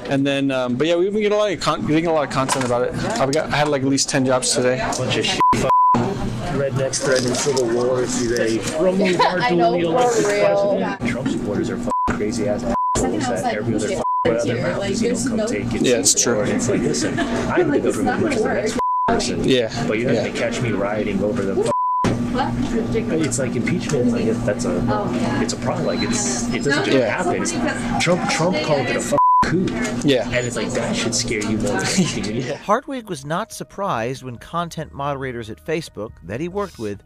[0.05, 2.27] And then, um, but yeah, we've been getting a lot of con- getting a lot
[2.27, 2.95] of content about it.
[3.19, 4.77] I've got I had like at least ten jobs today.
[4.97, 5.68] Bunch of shit
[6.79, 10.97] rednecks threatening civil war if they remove our I know, dual for real.
[11.07, 12.63] Trump supporters are fucking crazy ass
[12.95, 15.81] assholes that every other fucking other rallies you don't come take it.
[15.81, 16.41] Yeah, it's true.
[16.41, 19.43] And it's like, listen, I'm the government which is the next person.
[19.43, 19.87] Yeah.
[19.87, 21.71] But you're not gonna catch me rioting over the.
[22.31, 24.11] It's like impeachment.
[24.11, 24.81] Like that's a,
[25.41, 25.87] it's a problem.
[25.87, 27.23] Like it's it doesn't just Yeah.
[27.23, 27.99] happen.
[27.99, 29.18] Trump Trump called it a
[29.49, 30.07] fucking coup.
[30.07, 30.25] Yeah.
[30.25, 32.55] And it's like that should scare you more than yeah.
[32.57, 37.03] Hartwig was not surprised when content moderators at Facebook that he worked with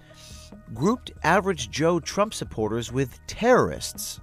[0.73, 4.19] grouped average Joe Trump supporters with terrorists.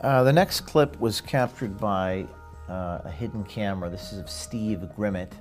[0.00, 2.26] Uh, the next clip was captured by
[2.68, 3.88] uh, a hidden camera.
[3.88, 5.32] This is of Steve Grimmett,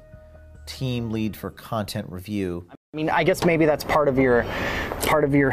[0.66, 2.66] team lead for content review.
[2.70, 4.44] I mean, I guess maybe that's part of your
[5.02, 5.52] part of your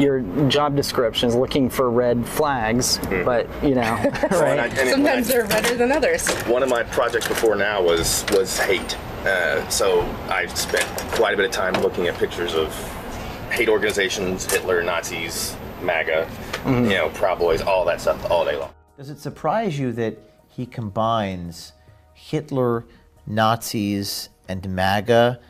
[0.00, 4.70] your job description is looking for red flags, but you know, And I- right?
[4.78, 6.28] and it- Sometimes they're better than others.
[6.46, 8.96] One of my projects before now was was hate.
[9.26, 12.72] Uh, so I spent quite a bit of time looking at pictures of
[13.50, 16.28] hate organizations, Hitler, Nazis, MAGA,
[16.66, 18.70] you know, Proud Boys, all that stuff all day long.
[18.96, 20.16] Does it surprise you that
[20.48, 21.72] he combines
[22.14, 22.86] Hitler,
[23.26, 25.40] Nazis, and MAGA?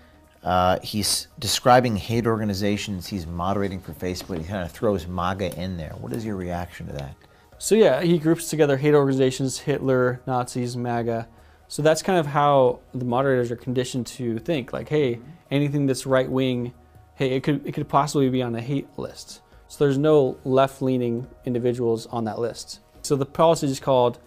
[0.42, 4.38] Uh, he's describing hate organizations he's moderating for Facebook.
[4.38, 5.92] He kind of throws MAGA in there.
[5.98, 7.14] What is your reaction to that?
[7.58, 11.28] So yeah, he groups together hate organizations, Hitler, Nazis, MAGA.
[11.68, 14.72] So that's kind of how the moderators are conditioned to think.
[14.72, 15.20] Like, hey,
[15.50, 16.72] anything that's right wing,
[17.16, 19.42] hey, it could it could possibly be on a hate list.
[19.68, 22.80] So there's no left-leaning individuals on that list.
[23.02, 24.18] So the policy is called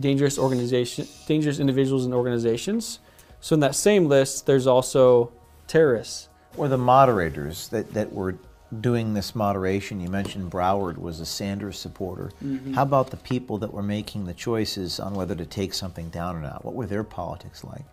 [0.00, 2.98] dangerous organization, dangerous individuals and organizations.
[3.40, 5.32] So in that same list, there's also
[5.70, 6.28] terrorists.
[6.56, 8.36] Or the moderators that, that were
[8.80, 10.00] doing this moderation.
[10.00, 12.30] You mentioned Browder was a Sanders supporter.
[12.42, 12.74] Mhm.
[12.74, 16.36] How about the people that were making the choices on whether to take something down
[16.36, 16.64] or not?
[16.64, 17.84] What were their politics like?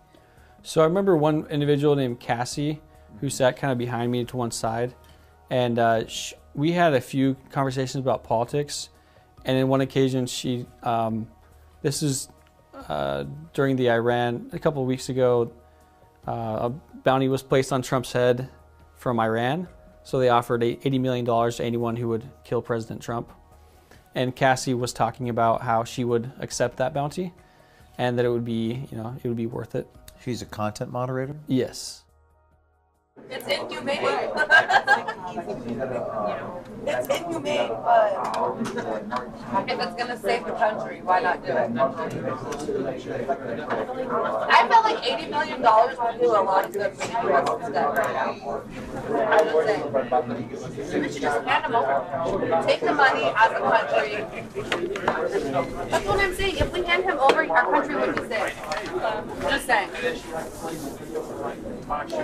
[0.62, 2.80] So I remember one individual named Cassie
[3.20, 4.94] who sat kind of behind me to one side,
[5.50, 8.90] and uh, sh- we had a few conversations about politics.
[9.44, 11.26] And in one occasion, she, um,
[11.82, 12.28] this is
[12.88, 15.50] uh, during the Iran a couple of weeks ago.
[16.26, 16.72] Uh, a
[17.08, 18.50] bounty was placed on Trump's head
[18.96, 19.66] from Iran,
[20.02, 23.32] so they offered $80 million to anyone who would kill President Trump.
[24.14, 27.32] And Cassie was talking about how she would accept that bounty,
[27.96, 29.88] and that it would be, you know, it would be worth it.
[30.22, 31.34] She's a content moderator?
[31.46, 32.04] Yes.
[33.30, 33.98] It's inhumane.
[36.86, 38.12] it's inhumane, but
[39.68, 41.70] if it's gonna save the country, why not do it?
[44.50, 47.48] I feel like eighty million dollars would do a lot of good for the U.S.
[47.60, 48.62] instead right now.
[49.28, 49.92] I'm just saying.
[51.02, 52.62] We should just hand them over.
[52.66, 54.24] Take the money as a country.
[55.90, 56.56] That's what I'm saying.
[56.56, 58.54] If we hand him over, our country would be safe.
[59.42, 59.90] Just saying.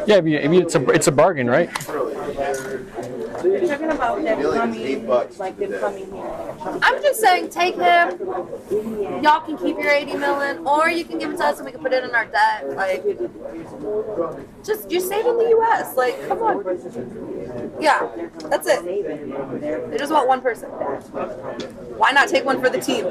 [0.07, 1.71] Yeah, I mean, I mean it's a it's a bargain, right?
[3.43, 5.07] You're talking about them coming,
[5.39, 6.79] like them coming here.
[6.83, 8.19] I'm just saying, take him.
[9.23, 11.73] Y'all can keep your 80 million, or you can give it to us and we
[11.73, 12.71] can put it in our debt.
[12.75, 13.05] Like,
[14.65, 15.97] just you save in the U.S.
[15.97, 16.65] Like, come on.
[17.81, 18.11] Yeah,
[18.45, 18.85] that's it.
[18.85, 20.71] They just want one person.
[20.71, 23.05] Why not take one for the team?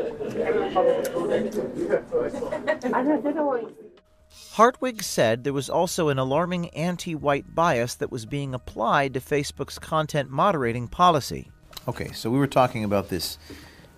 [4.54, 9.20] Hartwig said there was also an alarming anti white bias that was being applied to
[9.20, 11.52] Facebook's content moderating policy.
[11.88, 13.38] Okay, so we were talking about this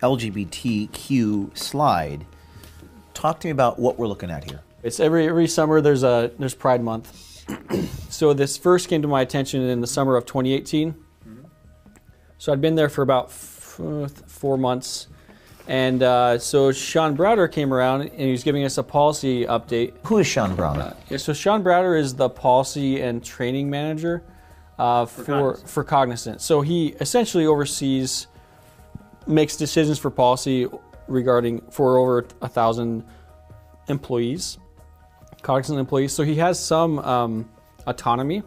[0.01, 2.25] LGBTQ slide.
[3.13, 4.61] Talk to me about what we're looking at here.
[4.83, 7.43] It's every every summer there's a there's Pride Month.
[8.09, 10.93] so this first came to my attention in the summer of 2018.
[10.93, 11.45] Mm-hmm.
[12.38, 13.79] So I'd been there for about f-
[14.27, 15.07] four months,
[15.68, 19.93] and uh, so Sean Browder came around and he was giving us a policy update.
[20.03, 20.95] Who is Sean Browder?
[21.09, 24.24] Yeah, so Sean Browder is the policy and training manager
[24.78, 25.70] uh, for Cognizant.
[25.70, 26.41] for Cognizant.
[26.41, 28.28] So he essentially oversees,
[29.28, 30.68] makes decisions for policy
[31.07, 33.03] regarding for over a thousand
[33.88, 34.57] employees,
[35.41, 36.13] Cognizant employees.
[36.13, 37.49] So he has some um,
[37.88, 38.43] autonomy.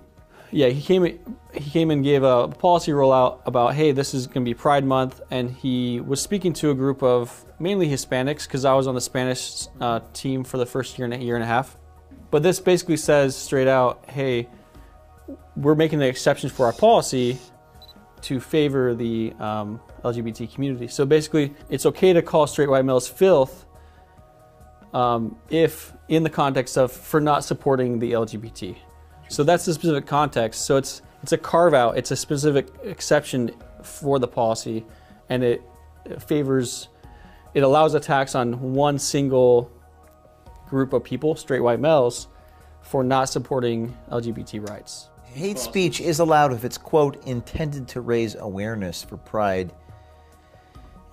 [0.51, 1.19] Yeah, he came
[1.53, 4.85] he came and gave a policy rollout about hey, this is going to be Pride
[4.85, 8.95] Month, and he was speaking to a group of mainly Hispanics because I was on
[8.95, 11.77] the Spanish uh, team for the first year and a year and a half.
[12.31, 14.49] But this basically says straight out, hey,
[15.57, 17.39] we're making the exceptions for our policy
[18.23, 20.89] to favor the um, LGBT community.
[20.89, 23.67] So basically, it's okay to call straight white males filth
[24.93, 28.77] um, if in the context of for not supporting the LGBT.
[29.29, 30.65] So that's the specific context.
[30.65, 31.99] So it's it's a carve out.
[31.99, 33.51] It's a specific exception
[33.83, 34.85] for the policy,
[35.29, 35.63] and it
[36.21, 36.89] favors.
[37.55, 39.71] It allows attacks on one single
[40.69, 42.29] group of people, straight white males,
[42.83, 45.09] for not supporting LGBT rights.
[45.25, 49.73] Hate speech is allowed if it's, quote, intended to raise awareness for pride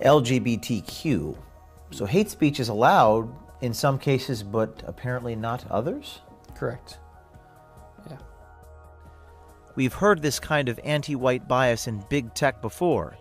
[0.00, 1.36] LGBTQ.
[1.90, 6.20] So hate speech is allowed in some cases, but apparently not others?
[6.54, 6.98] Correct.
[9.76, 13.18] We've heard this kind of anti white bias in big tech before.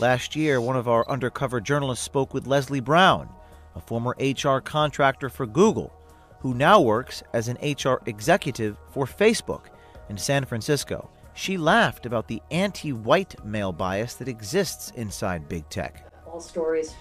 [0.00, 3.28] Last year, one of our undercover journalists spoke with Leslie Brown,
[3.74, 5.92] a former HR contractor for Google,
[6.40, 9.66] who now works as an HR executive for Facebook
[10.08, 11.10] in San Francisco.
[11.34, 16.10] She laughed about the anti white male bias that exists inside big tech.
[16.26, 16.94] All stories.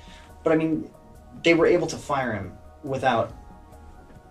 [0.44, 0.92] But I mean,
[1.44, 2.52] they were able to fire him
[2.84, 3.34] without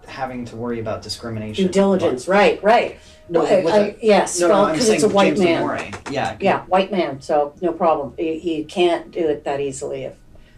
[0.07, 1.67] having to worry about discrimination.
[1.67, 2.99] Due diligence, right, right.
[3.29, 5.35] No, Well, with I- a- yes, no, no, well, I'm because it's saying a white
[5.37, 5.63] James man.
[5.63, 6.13] Damore.
[6.13, 6.37] Yeah.
[6.41, 8.15] Yeah, white man, so no problem.
[8.17, 10.17] He, he can't do it that easily if,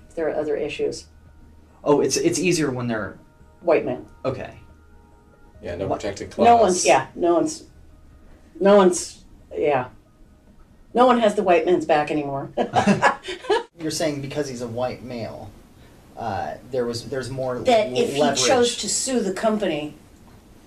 [0.08, 1.06] if there are other issues.
[1.82, 3.18] Oh, it's it's easier when they're
[3.60, 4.06] White man.
[4.24, 4.58] okay.
[5.62, 6.46] Yeah, no protected class.
[6.46, 7.64] No one's, yeah, no one's,
[8.60, 9.24] no one's,
[9.56, 9.88] yeah.
[10.94, 12.50] No one has the white man's back anymore.
[13.80, 15.50] You're saying because he's a white male,
[16.18, 19.94] uh, there was there's more that l- if he chose to sue the company,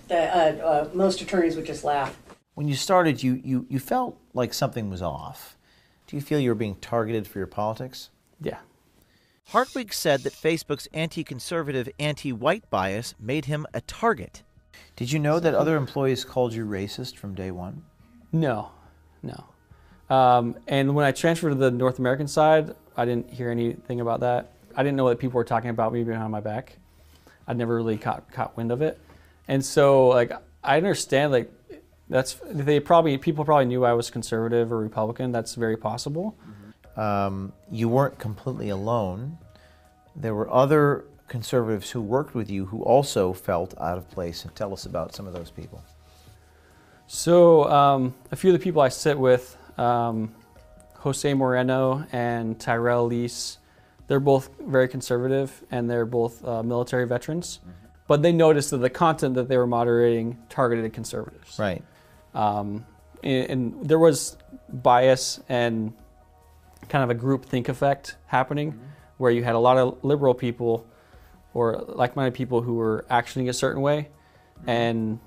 [0.08, 2.18] that uh, uh, most attorneys would just laugh.
[2.54, 5.58] When you started, you, you, you felt like something was off.
[6.08, 8.10] Do you feel you were being targeted for your politics?
[8.42, 8.60] Yeah.
[9.48, 14.44] Hartwig said that Facebook's anti conservative, anti white bias made him a target.
[14.96, 17.84] Did you know that other employees called you racist from day one?
[18.32, 18.72] No,
[19.24, 19.46] no.
[20.10, 24.20] Um, and when I transferred to the North American side, I didn't hear anything about
[24.22, 24.52] that.
[24.76, 26.78] I didn't know that people were talking about me behind my back.
[27.48, 29.00] I'd never really caught caught wind of it,
[29.48, 30.32] and so like
[30.64, 31.52] I understand like
[32.10, 35.32] that's they probably people probably knew I was conservative or Republican.
[35.32, 36.36] That's very possible.
[36.98, 39.38] Um, you weren't completely alone.
[40.16, 44.44] There were other conservatives who worked with you who also felt out of place.
[44.44, 45.82] And tell us about some of those people.
[47.08, 50.36] So um, a few of the people I sit with, um,
[50.96, 53.58] Jose Moreno and Tyrell Lease,
[54.12, 57.62] they're both very conservative and they're both uh, military veterans.
[58.10, 61.58] But they noticed that the content that they were moderating targeted conservatives.
[61.58, 61.82] Right.
[62.34, 62.86] Um,
[63.24, 64.36] and, and there was
[64.68, 65.94] bias and
[66.90, 68.78] kind of a group think effect happening
[69.16, 70.86] where you had a lot of liberal people
[71.54, 74.10] or like-minded people who were actioning a certain way
[74.68, 75.20] and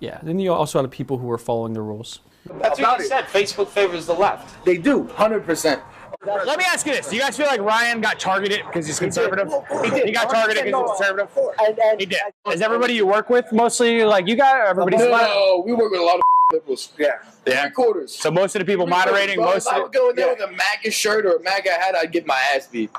[0.00, 2.20] yeah then you also had people who were following the rules
[2.60, 3.24] That's what you said.
[3.24, 4.64] Facebook favors the left.
[4.64, 5.82] They do, 100%.
[6.24, 8.98] Let me ask you this: Do you guys feel like Ryan got targeted because he's
[8.98, 9.52] conservative?
[9.84, 10.06] He did.
[10.06, 11.30] He got targeted because he's conservative.
[11.60, 12.20] And, and, He did.
[12.50, 14.56] Is everybody you work with mostly like you got?
[14.60, 16.92] Or everybody's No, we work with a lot of liberals.
[16.98, 17.18] Yeah.
[17.46, 17.62] Yeah.
[17.62, 18.14] Three quarters.
[18.14, 19.46] So most of the people Three moderating, bro.
[19.46, 21.94] most If I would go in there with a MAGA shirt or a MAGA hat,
[21.94, 22.90] I'd get my ass beat.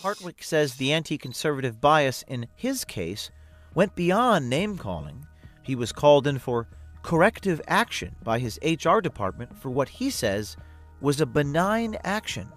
[0.00, 3.30] Hartwig says the anti conservative bias in his case
[3.74, 5.26] went beyond name calling.
[5.62, 6.68] He was called in for
[7.02, 10.56] corrective action by his HR department for what he says
[11.00, 12.48] was a benign action.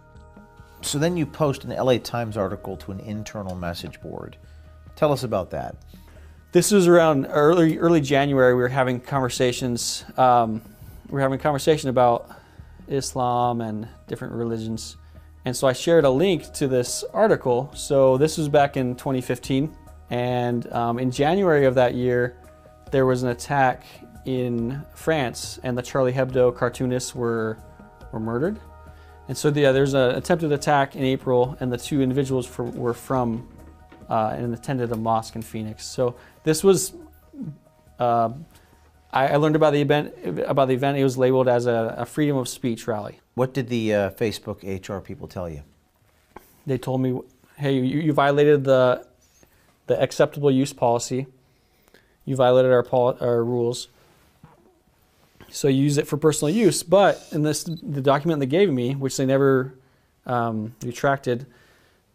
[0.81, 4.37] So then you post an LA Times article to an internal message board.
[4.95, 5.75] Tell us about that.
[6.51, 8.53] This was around early early January.
[8.53, 10.05] We were having conversations.
[10.17, 10.61] Um,
[11.07, 12.29] we were having a conversation about
[12.87, 14.97] Islam and different religions,
[15.45, 17.71] and so I shared a link to this article.
[17.75, 19.75] So this was back in 2015,
[20.09, 22.37] and um, in January of that year,
[22.91, 23.83] there was an attack
[24.25, 27.57] in France, and the Charlie Hebdo cartoonists were
[28.11, 28.59] were murdered.
[29.27, 33.47] And so yeah, there's an attempted attack in April, and the two individuals were from
[34.09, 35.85] uh, and attended a mosque in Phoenix.
[35.85, 36.93] So this was.
[37.99, 38.31] Uh,
[39.11, 40.13] I, I, learned about the event.
[40.45, 43.19] About the event, it was labeled as a, a freedom of speech rally.
[43.33, 45.63] What did the uh, Facebook HR people tell you?
[46.65, 47.19] They told me,
[47.57, 49.05] "Hey, you, you violated the
[49.87, 51.27] the acceptable use policy.
[52.25, 53.87] You violated our pol- our rules.
[55.49, 56.83] So you use it for personal use.
[56.83, 59.73] But in this, the document they gave me, which they never
[60.25, 61.47] um, retracted,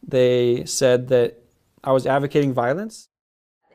[0.06, 1.38] they said that
[1.84, 3.08] I was advocating violence.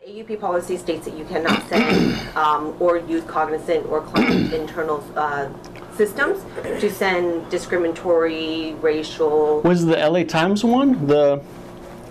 [0.05, 5.03] The AUP policy states that you cannot send um, or use cognizant or client internal
[5.17, 5.49] uh,
[5.95, 6.43] systems
[6.79, 9.61] to send discriminatory, racial.
[9.61, 11.07] Was the LA Times one?
[11.07, 11.43] The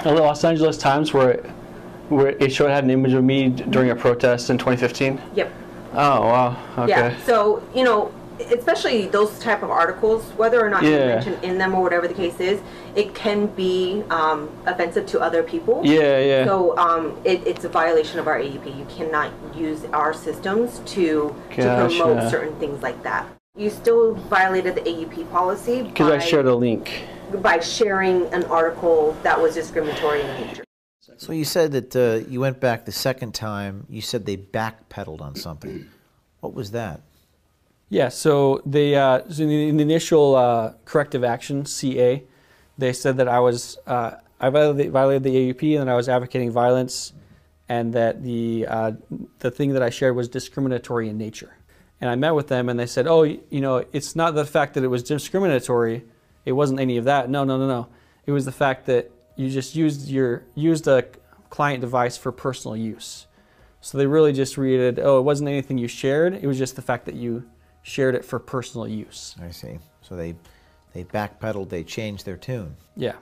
[0.05, 1.47] Los Angeles Times where it,
[2.11, 5.21] where it showed had an image of me during a protest in 2015?
[5.35, 5.53] Yep.
[5.97, 6.57] Oh wow.
[6.79, 6.91] Okay.
[6.91, 7.17] Yeah.
[7.25, 8.13] So you know,
[8.59, 11.07] especially those type of articles, whether or not you Yeah.
[11.07, 12.61] mention in them or whatever the case is,
[12.95, 15.81] it can be um, offensive to other people.
[15.85, 16.45] Yeah, yeah.
[16.45, 18.67] So um, it, it's a violation of our AUP.
[18.79, 21.87] You cannot use our systems to to Gotcha.
[21.97, 23.27] promote certain things like that.
[23.57, 27.05] You still violated the AUP policy Because I shared a link.
[27.41, 30.66] by sharing an article that was discriminatory in nature.
[31.17, 33.87] So you said that uh, you went back the second time.
[33.89, 35.89] You said they backpedaled on something.
[36.41, 37.01] What was that?
[37.89, 42.25] Yeah, so they uh, so in, the, in the initial uh, corrective action (CA),
[42.77, 46.09] they said that I was uh, I violated, violated the AUP and that I was
[46.09, 47.13] advocating violence,
[47.69, 48.93] and that the uh,
[49.39, 51.57] the thing that I shared was discriminatory in nature.
[52.01, 54.75] And I met with them, and they said, "Oh, you know, it's not the fact
[54.75, 56.05] that it was discriminatory.
[56.45, 57.31] It wasn't any of that.
[57.31, 57.89] No, no, no, no.
[58.27, 61.05] It was the fact that you just used your used a
[61.51, 63.27] client device for personal use."
[63.81, 64.99] So they really just read it.
[64.99, 66.35] oh, it wasn't anything you shared.
[66.35, 67.45] It was just the fact that you
[67.83, 69.37] shared it for personal use.
[69.41, 69.79] I see.
[70.03, 70.35] So they
[70.93, 71.69] they backpedaled.
[71.69, 72.77] They changed their tune.
[72.97, 73.17] Yeah.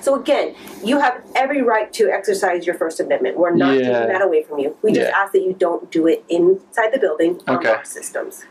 [0.00, 3.36] So again, you have every right to exercise your First Amendment.
[3.38, 3.92] We're not Yeah.
[3.92, 4.76] taking that away from you.
[4.82, 5.16] We just Yeah.
[5.18, 7.68] ask that you don't do it inside the building on Okay.
[7.70, 8.44] our systems.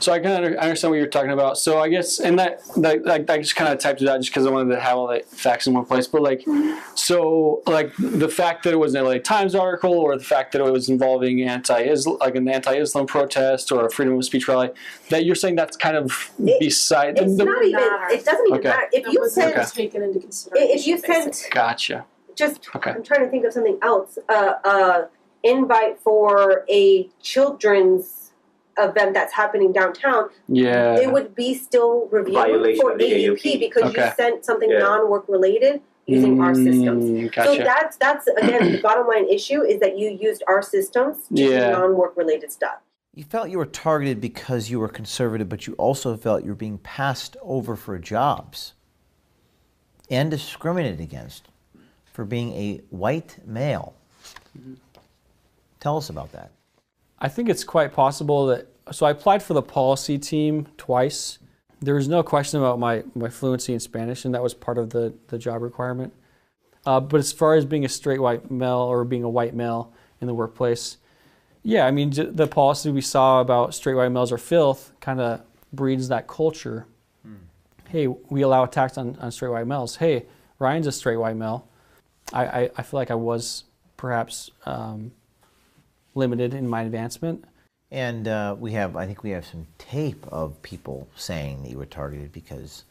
[0.00, 1.58] So I kind of understand what you're talking about.
[1.58, 4.30] So I guess, and that, that, that I just kind of typed it out just
[4.30, 6.06] because I wanted to have all the facts in one place.
[6.06, 6.44] But like,
[6.94, 10.60] so like the fact that it was an LA Times article, or the fact that
[10.60, 14.70] it was involving anti like an anti-Islam protest or a freedom of speech rally,
[15.10, 17.18] that you're saying that's kind of beside.
[17.18, 17.80] It's the, not even.
[18.10, 18.68] It doesn't even Okay.
[18.68, 19.56] matter if you sent.
[19.56, 19.64] Okay.
[19.66, 20.76] taken into consideration.
[20.78, 22.04] If you sent Gotcha.
[22.34, 22.90] just Okay.
[22.90, 24.18] I'm trying to think of something else.
[24.28, 25.06] Uh, uh,
[25.42, 28.25] invite for a children's
[28.78, 30.28] event that's happening downtown.
[30.48, 30.98] Yeah.
[30.98, 33.58] It would be still reviewed Violation for of the AUP, AUP.
[33.60, 34.04] because Okay.
[34.06, 34.78] you sent something Yeah.
[34.80, 37.04] non-work related using our systems.
[37.04, 41.16] Mm, So that's that's again the bottom line issue is that you used our systems
[41.28, 41.70] to Yeah.
[41.72, 42.76] do non-work related stuff.
[43.14, 46.54] You felt you were targeted because you were conservative, but you also felt you were
[46.54, 48.74] being passed over for jobs
[50.10, 51.48] and discriminated against
[52.12, 53.94] for being a white male.
[55.80, 56.50] Tell us about that.
[57.18, 58.68] I think it's quite possible that.
[58.92, 61.38] So I applied for the policy team twice.
[61.80, 64.90] There was no question about my, my fluency in Spanish, and that was part of
[64.90, 66.12] the, the job requirement.
[66.84, 69.92] Uh, but as far as being a straight white male or being a white male
[70.20, 70.98] in the workplace,
[71.64, 75.40] yeah, I mean, the policy we saw about straight white males are filth kind of
[75.72, 76.86] breeds that culture.
[77.88, 79.96] Hey, we allow attacks on, on straight white males.
[79.96, 80.26] Hey,
[80.60, 81.68] Ryan's a straight white male.
[82.32, 83.64] I, I, I feel like I was
[83.96, 85.10] perhaps um,
[86.16, 87.44] limited in my advancement.
[87.90, 91.78] And uh, we have, I think we have some tape of people saying that you
[91.78, 92.84] were targeted because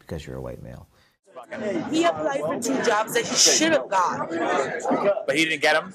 [0.00, 0.86] because you're a white male.
[1.90, 4.30] He applied for two jobs that he should have got.
[5.26, 5.92] But he didn't get them.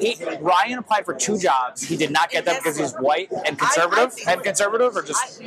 [0.00, 1.82] He, Ryan applied for two jobs.
[1.82, 4.14] He did not get them because he's white and conservative.
[4.26, 5.42] And conservative, or just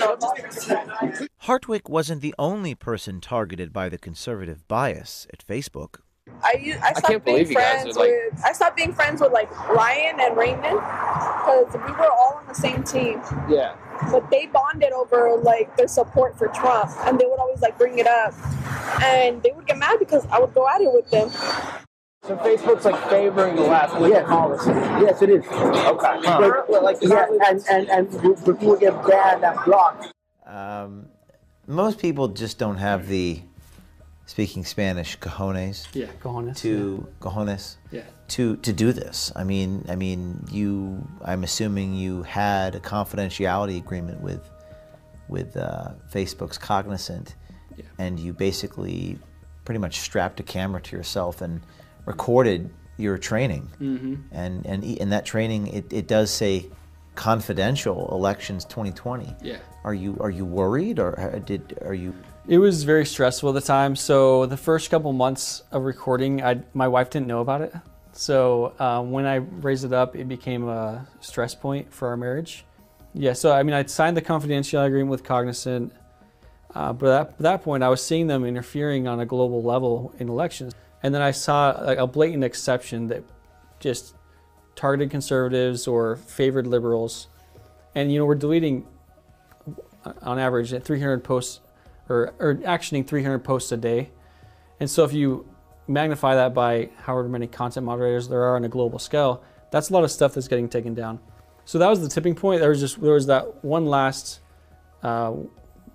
[1.37, 5.99] Hartwig wasn't the only person targeted by the conservative bias at Facebook.
[6.43, 8.75] I u- I stopped can't being believe you guys friends are, like- with I stopped
[8.77, 13.21] being friends with like Ryan and Raymond because we were all on the same team.
[13.49, 13.75] yeah.
[14.11, 17.99] But they bonded over like their support for Trump, and they would always like bring
[17.99, 18.33] it up,
[19.03, 21.29] and they would get mad because I would go at it with them.
[22.23, 24.27] So Facebook's like favoring the left with Yes.
[24.27, 24.69] policy.
[24.71, 25.45] Yes, it is.
[25.45, 26.19] Okay.
[26.23, 30.11] But- Well, like, yeah, and, and, and people get banned and blocked.
[30.45, 31.07] Um,
[31.67, 33.41] most people just don't have the,
[34.25, 35.87] speaking Spanish, cojones.
[35.93, 37.77] Yeah, cojones, To cojones.
[37.91, 38.03] Yeah.
[38.29, 39.31] To to do this.
[39.35, 41.05] I mean, I mean, you.
[41.25, 44.49] I'm assuming you had a confidentiality agreement with,
[45.27, 47.35] with uh, Facebook's Cognizant,
[47.99, 49.17] and you basically,
[49.65, 51.61] pretty much strapped a camera to yourself and
[52.05, 53.69] recorded your training.
[53.81, 54.23] Mhm.
[54.31, 56.69] And and in that training, it, it does say
[57.15, 59.35] confidential elections 2020.
[59.41, 59.57] Yeah.
[59.83, 62.13] Are you are you worried or uh, did are you?
[62.47, 63.95] It was very stressful at the time.
[63.95, 67.73] So the first couple months of recording, I my wife didn't know about it.
[68.13, 72.65] So um, when I raised it up, it became a stress point for our marriage.
[73.13, 73.33] Yeah.
[73.33, 75.93] So I mean, I signed the confidentiality agreement with Cognizant,
[76.73, 80.27] uh, but at that point, I was seeing them interfering on a global level in
[80.27, 80.73] elections,
[81.03, 83.23] and then I saw a blatant exception that
[83.79, 84.15] just
[84.75, 87.27] targeted conservatives or favored liberals,
[87.93, 88.87] and you know we're deleting
[90.23, 91.59] on average at 300 posts
[92.11, 94.11] or, or actioning 300 posts a day.
[94.79, 95.47] And so if you
[95.87, 99.93] magnify that by however many content moderators there are on a global scale, that's a
[99.93, 101.19] lot of stuff that's getting taken down.
[101.65, 102.59] So that was the tipping point.
[102.59, 104.41] There was just there was that one last,
[105.03, 105.31] uh,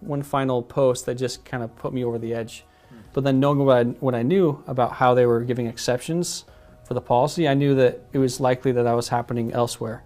[0.01, 2.65] one final post that just kind of put me over the edge.
[3.13, 6.45] But then knowing what I, what I knew about how they were giving exceptions
[6.85, 10.05] for the policy, I knew that it was likely that that was happening elsewhere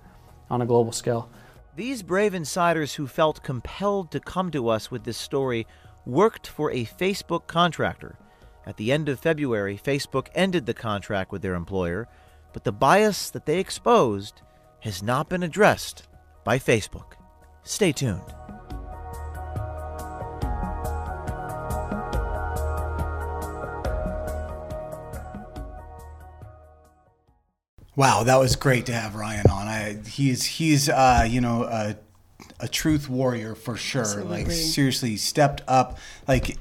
[0.48, 1.28] on a global scale.
[1.74, 5.66] These brave insiders who felt compelled to come to us with this story
[6.11, 8.18] worked for a Facebook contractor.
[8.66, 12.08] At the end of February, Facebook ended the contract with their employer,
[12.52, 14.42] but the bias that they exposed
[14.80, 16.08] has not been addressed
[16.44, 17.12] by Facebook.
[17.62, 18.34] Stay tuned.
[27.96, 29.68] Wow, that was great to have Ryan on.
[29.68, 31.96] I, he's he's uh, you know a,
[32.61, 34.22] a truth warrior for sure.
[34.24, 35.98] Like seriously stepped up.
[36.28, 36.58] Like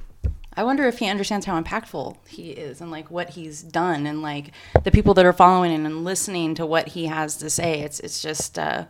[0.56, 4.22] I wonder if he understands how impactful he is and like what he's done and
[4.22, 4.52] like
[4.84, 7.82] the people that are following him and listening to what he has to say.
[7.82, 8.86] It's it's just uh,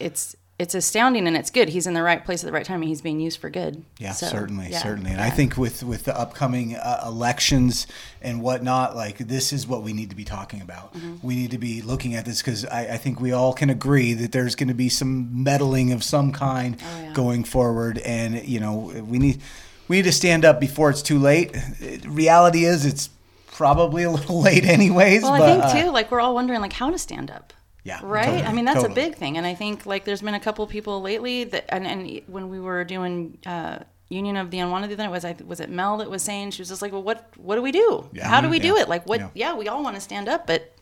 [0.00, 1.70] it's it's astounding and it's good.
[1.70, 3.84] He's in the right place at the right time and he's being used for good.
[3.98, 4.80] Yeah, So, certainly, yeah.
[4.80, 5.10] certainly.
[5.10, 7.86] And I think with with the upcoming uh, elections
[8.20, 10.94] and whatnot, like this is what we need to be talking about.
[10.94, 11.26] Mm-hmm.
[11.26, 14.12] We need to be looking at this because I, I think we all can agree
[14.14, 18.60] that there's going to be some meddling of some kind Oh, going forward, and you
[18.60, 19.40] know we need
[19.88, 21.56] we need to stand up before it's too late.
[21.56, 23.10] Uh, Reality is, it's
[23.48, 25.22] probably a little late anyways.
[25.22, 27.52] Well, but, I think uh, too, like we're all wondering like how to stand up.
[27.84, 28.24] Yeah, Right.
[28.26, 28.92] totally, I mean, that's totally.
[29.02, 31.86] a big thing, and I think like there's been a couple people lately that, and,
[31.86, 33.78] and when we were doing uh,
[34.08, 36.52] Union of the Unwanted, the other night, was I was it Mel that was saying
[36.52, 38.08] she was just like, well, what what do we do?
[38.12, 38.28] Yeah.
[38.28, 38.62] How do we Mhm.
[38.62, 38.88] do it?
[38.88, 39.20] Like, what?
[39.20, 39.28] Yeah.
[39.34, 40.72] Yeah, we all want to stand up, but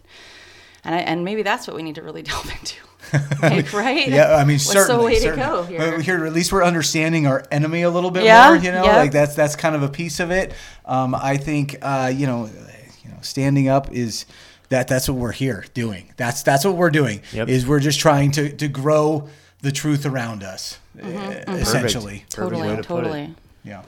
[0.84, 2.76] and I, and maybe that's what we need to really delve into.
[3.42, 4.06] Like, right?
[4.06, 4.96] Yeah, I mean, What's certainly.
[5.00, 5.46] the way to certainly.
[5.46, 6.00] go here?
[6.00, 8.56] Here, at least we're understanding our enemy a little bit Yeah, more.
[8.56, 8.96] You know, yeah.
[8.98, 10.52] like that's that's kind of a piece of it.
[10.84, 12.50] Um, I think uh, you know,
[13.02, 14.26] you know, standing up is
[14.70, 16.12] that that's what we're here doing.
[16.16, 17.20] That's that's what we're doing.
[17.32, 17.48] Yep.
[17.48, 19.28] Is we're just trying to to grow
[19.60, 21.60] the truth around us, Mhm, mhm.
[21.60, 22.24] essentially.
[22.30, 22.36] Perfect.
[22.36, 23.34] Perfect way to totally.
[23.62, 23.82] Yeah.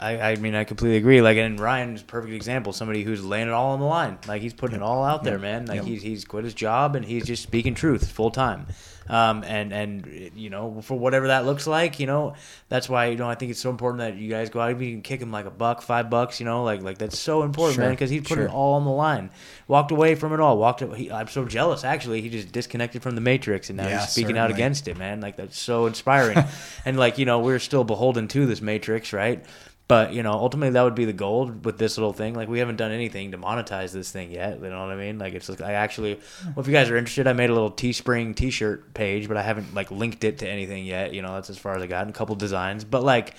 [0.00, 1.20] I, I mean, I completely agree.
[1.20, 2.72] Like, and Ryan's a perfect example.
[2.72, 4.18] Somebody who's laying it all on the line.
[4.26, 5.66] Like, he's putting it all out there, man.
[5.66, 8.66] Like, he's he's quit his job and he's just speaking truth full time.
[9.10, 12.34] Um, and and you know, for whatever that looks like, you know,
[12.68, 14.80] that's why you know I think it's so important that you guys go out.
[14.80, 17.42] You can kick him like a buck, five bucks, you know, like like that's so
[17.42, 18.46] important, Sure, man, because he's putting sure.
[18.46, 19.30] it all on the line.
[19.66, 20.58] Walked away from it all.
[20.58, 20.82] Walked.
[20.94, 21.82] He, I'm so jealous.
[21.82, 24.96] Actually, he just disconnected from the Matrix and now Yeah, he's speaking out against it,
[24.96, 25.20] man.
[25.20, 26.38] Like that's so inspiring.
[26.84, 29.44] and like you know, we're still beholden to this Matrix, right?
[29.90, 32.34] But you know, ultimately that would be the goal with this little thing.
[32.34, 34.60] Like we haven't done anything to monetize this thing yet.
[34.62, 35.18] You know what I mean?
[35.18, 36.14] Like it's like I actually,
[36.44, 39.42] well, if you guys are interested, I made a little Teespring T-shirt page, but I
[39.42, 41.12] haven't like linked it to anything yet.
[41.12, 42.02] You know, that's as far as I got.
[42.02, 43.34] And a couple designs, but like,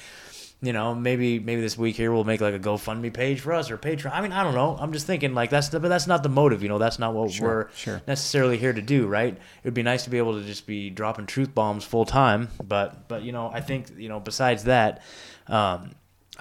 [0.61, 3.71] you know, maybe maybe this week here we'll make like a GoFundMe page for us
[3.71, 4.11] or Patreon.
[4.13, 4.75] I mean, I don't know.
[4.77, 6.61] I'm just thinking like that's the, but that's not the motive.
[6.61, 8.01] You know, that's not what Sure, we're sure.
[8.09, 9.33] necessarily here to do, right?
[9.35, 12.49] It would be nice to be able to just be dropping truth bombs full time,
[12.61, 15.01] but but you know, I think you know, besides that,
[15.47, 15.91] um,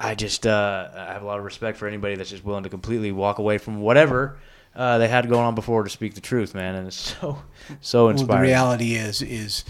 [0.03, 2.71] I just uh, I have a lot of respect for anybody that's just willing to
[2.71, 4.39] completely walk away from whatever
[4.75, 7.43] uh, they had going on before to speak the truth, man, and it's so
[7.81, 8.43] so Well, inspiring.
[8.43, 9.65] the reality is is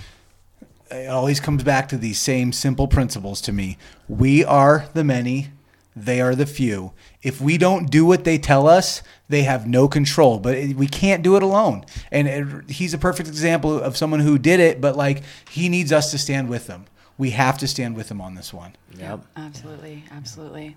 [0.91, 3.77] it always comes back to these same simple principles to me.
[4.09, 5.49] We are the many,
[5.95, 6.93] they are the few.
[7.23, 10.39] If we don't do what they tell us, they have no control.
[10.41, 11.85] But we can't do it alone.
[12.11, 15.93] And it, he's a perfect example of someone who did it, but like he needs
[15.93, 16.87] us to stand with them.
[17.21, 18.75] We have to stand with him on this one.
[18.97, 19.27] Yep.
[19.37, 20.75] Absolutely, absolutely.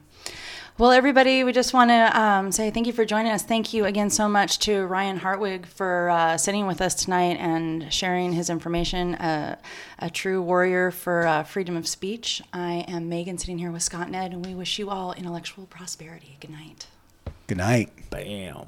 [0.77, 3.43] Well, everybody, we just want to um, say thank you for joining us.
[3.43, 7.93] Thank you again so much to Ryan Hartwig for uh, sitting with us tonight and
[7.93, 9.15] sharing his information.
[9.15, 9.55] Uh,
[9.99, 12.41] a true warrior for uh, freedom of speech.
[12.51, 15.65] I am Megan, sitting here with Scott and Ed, and we wish you all intellectual
[15.67, 16.35] prosperity.
[16.41, 16.87] Good night.
[17.47, 18.09] Good night.
[18.09, 18.67] Bam.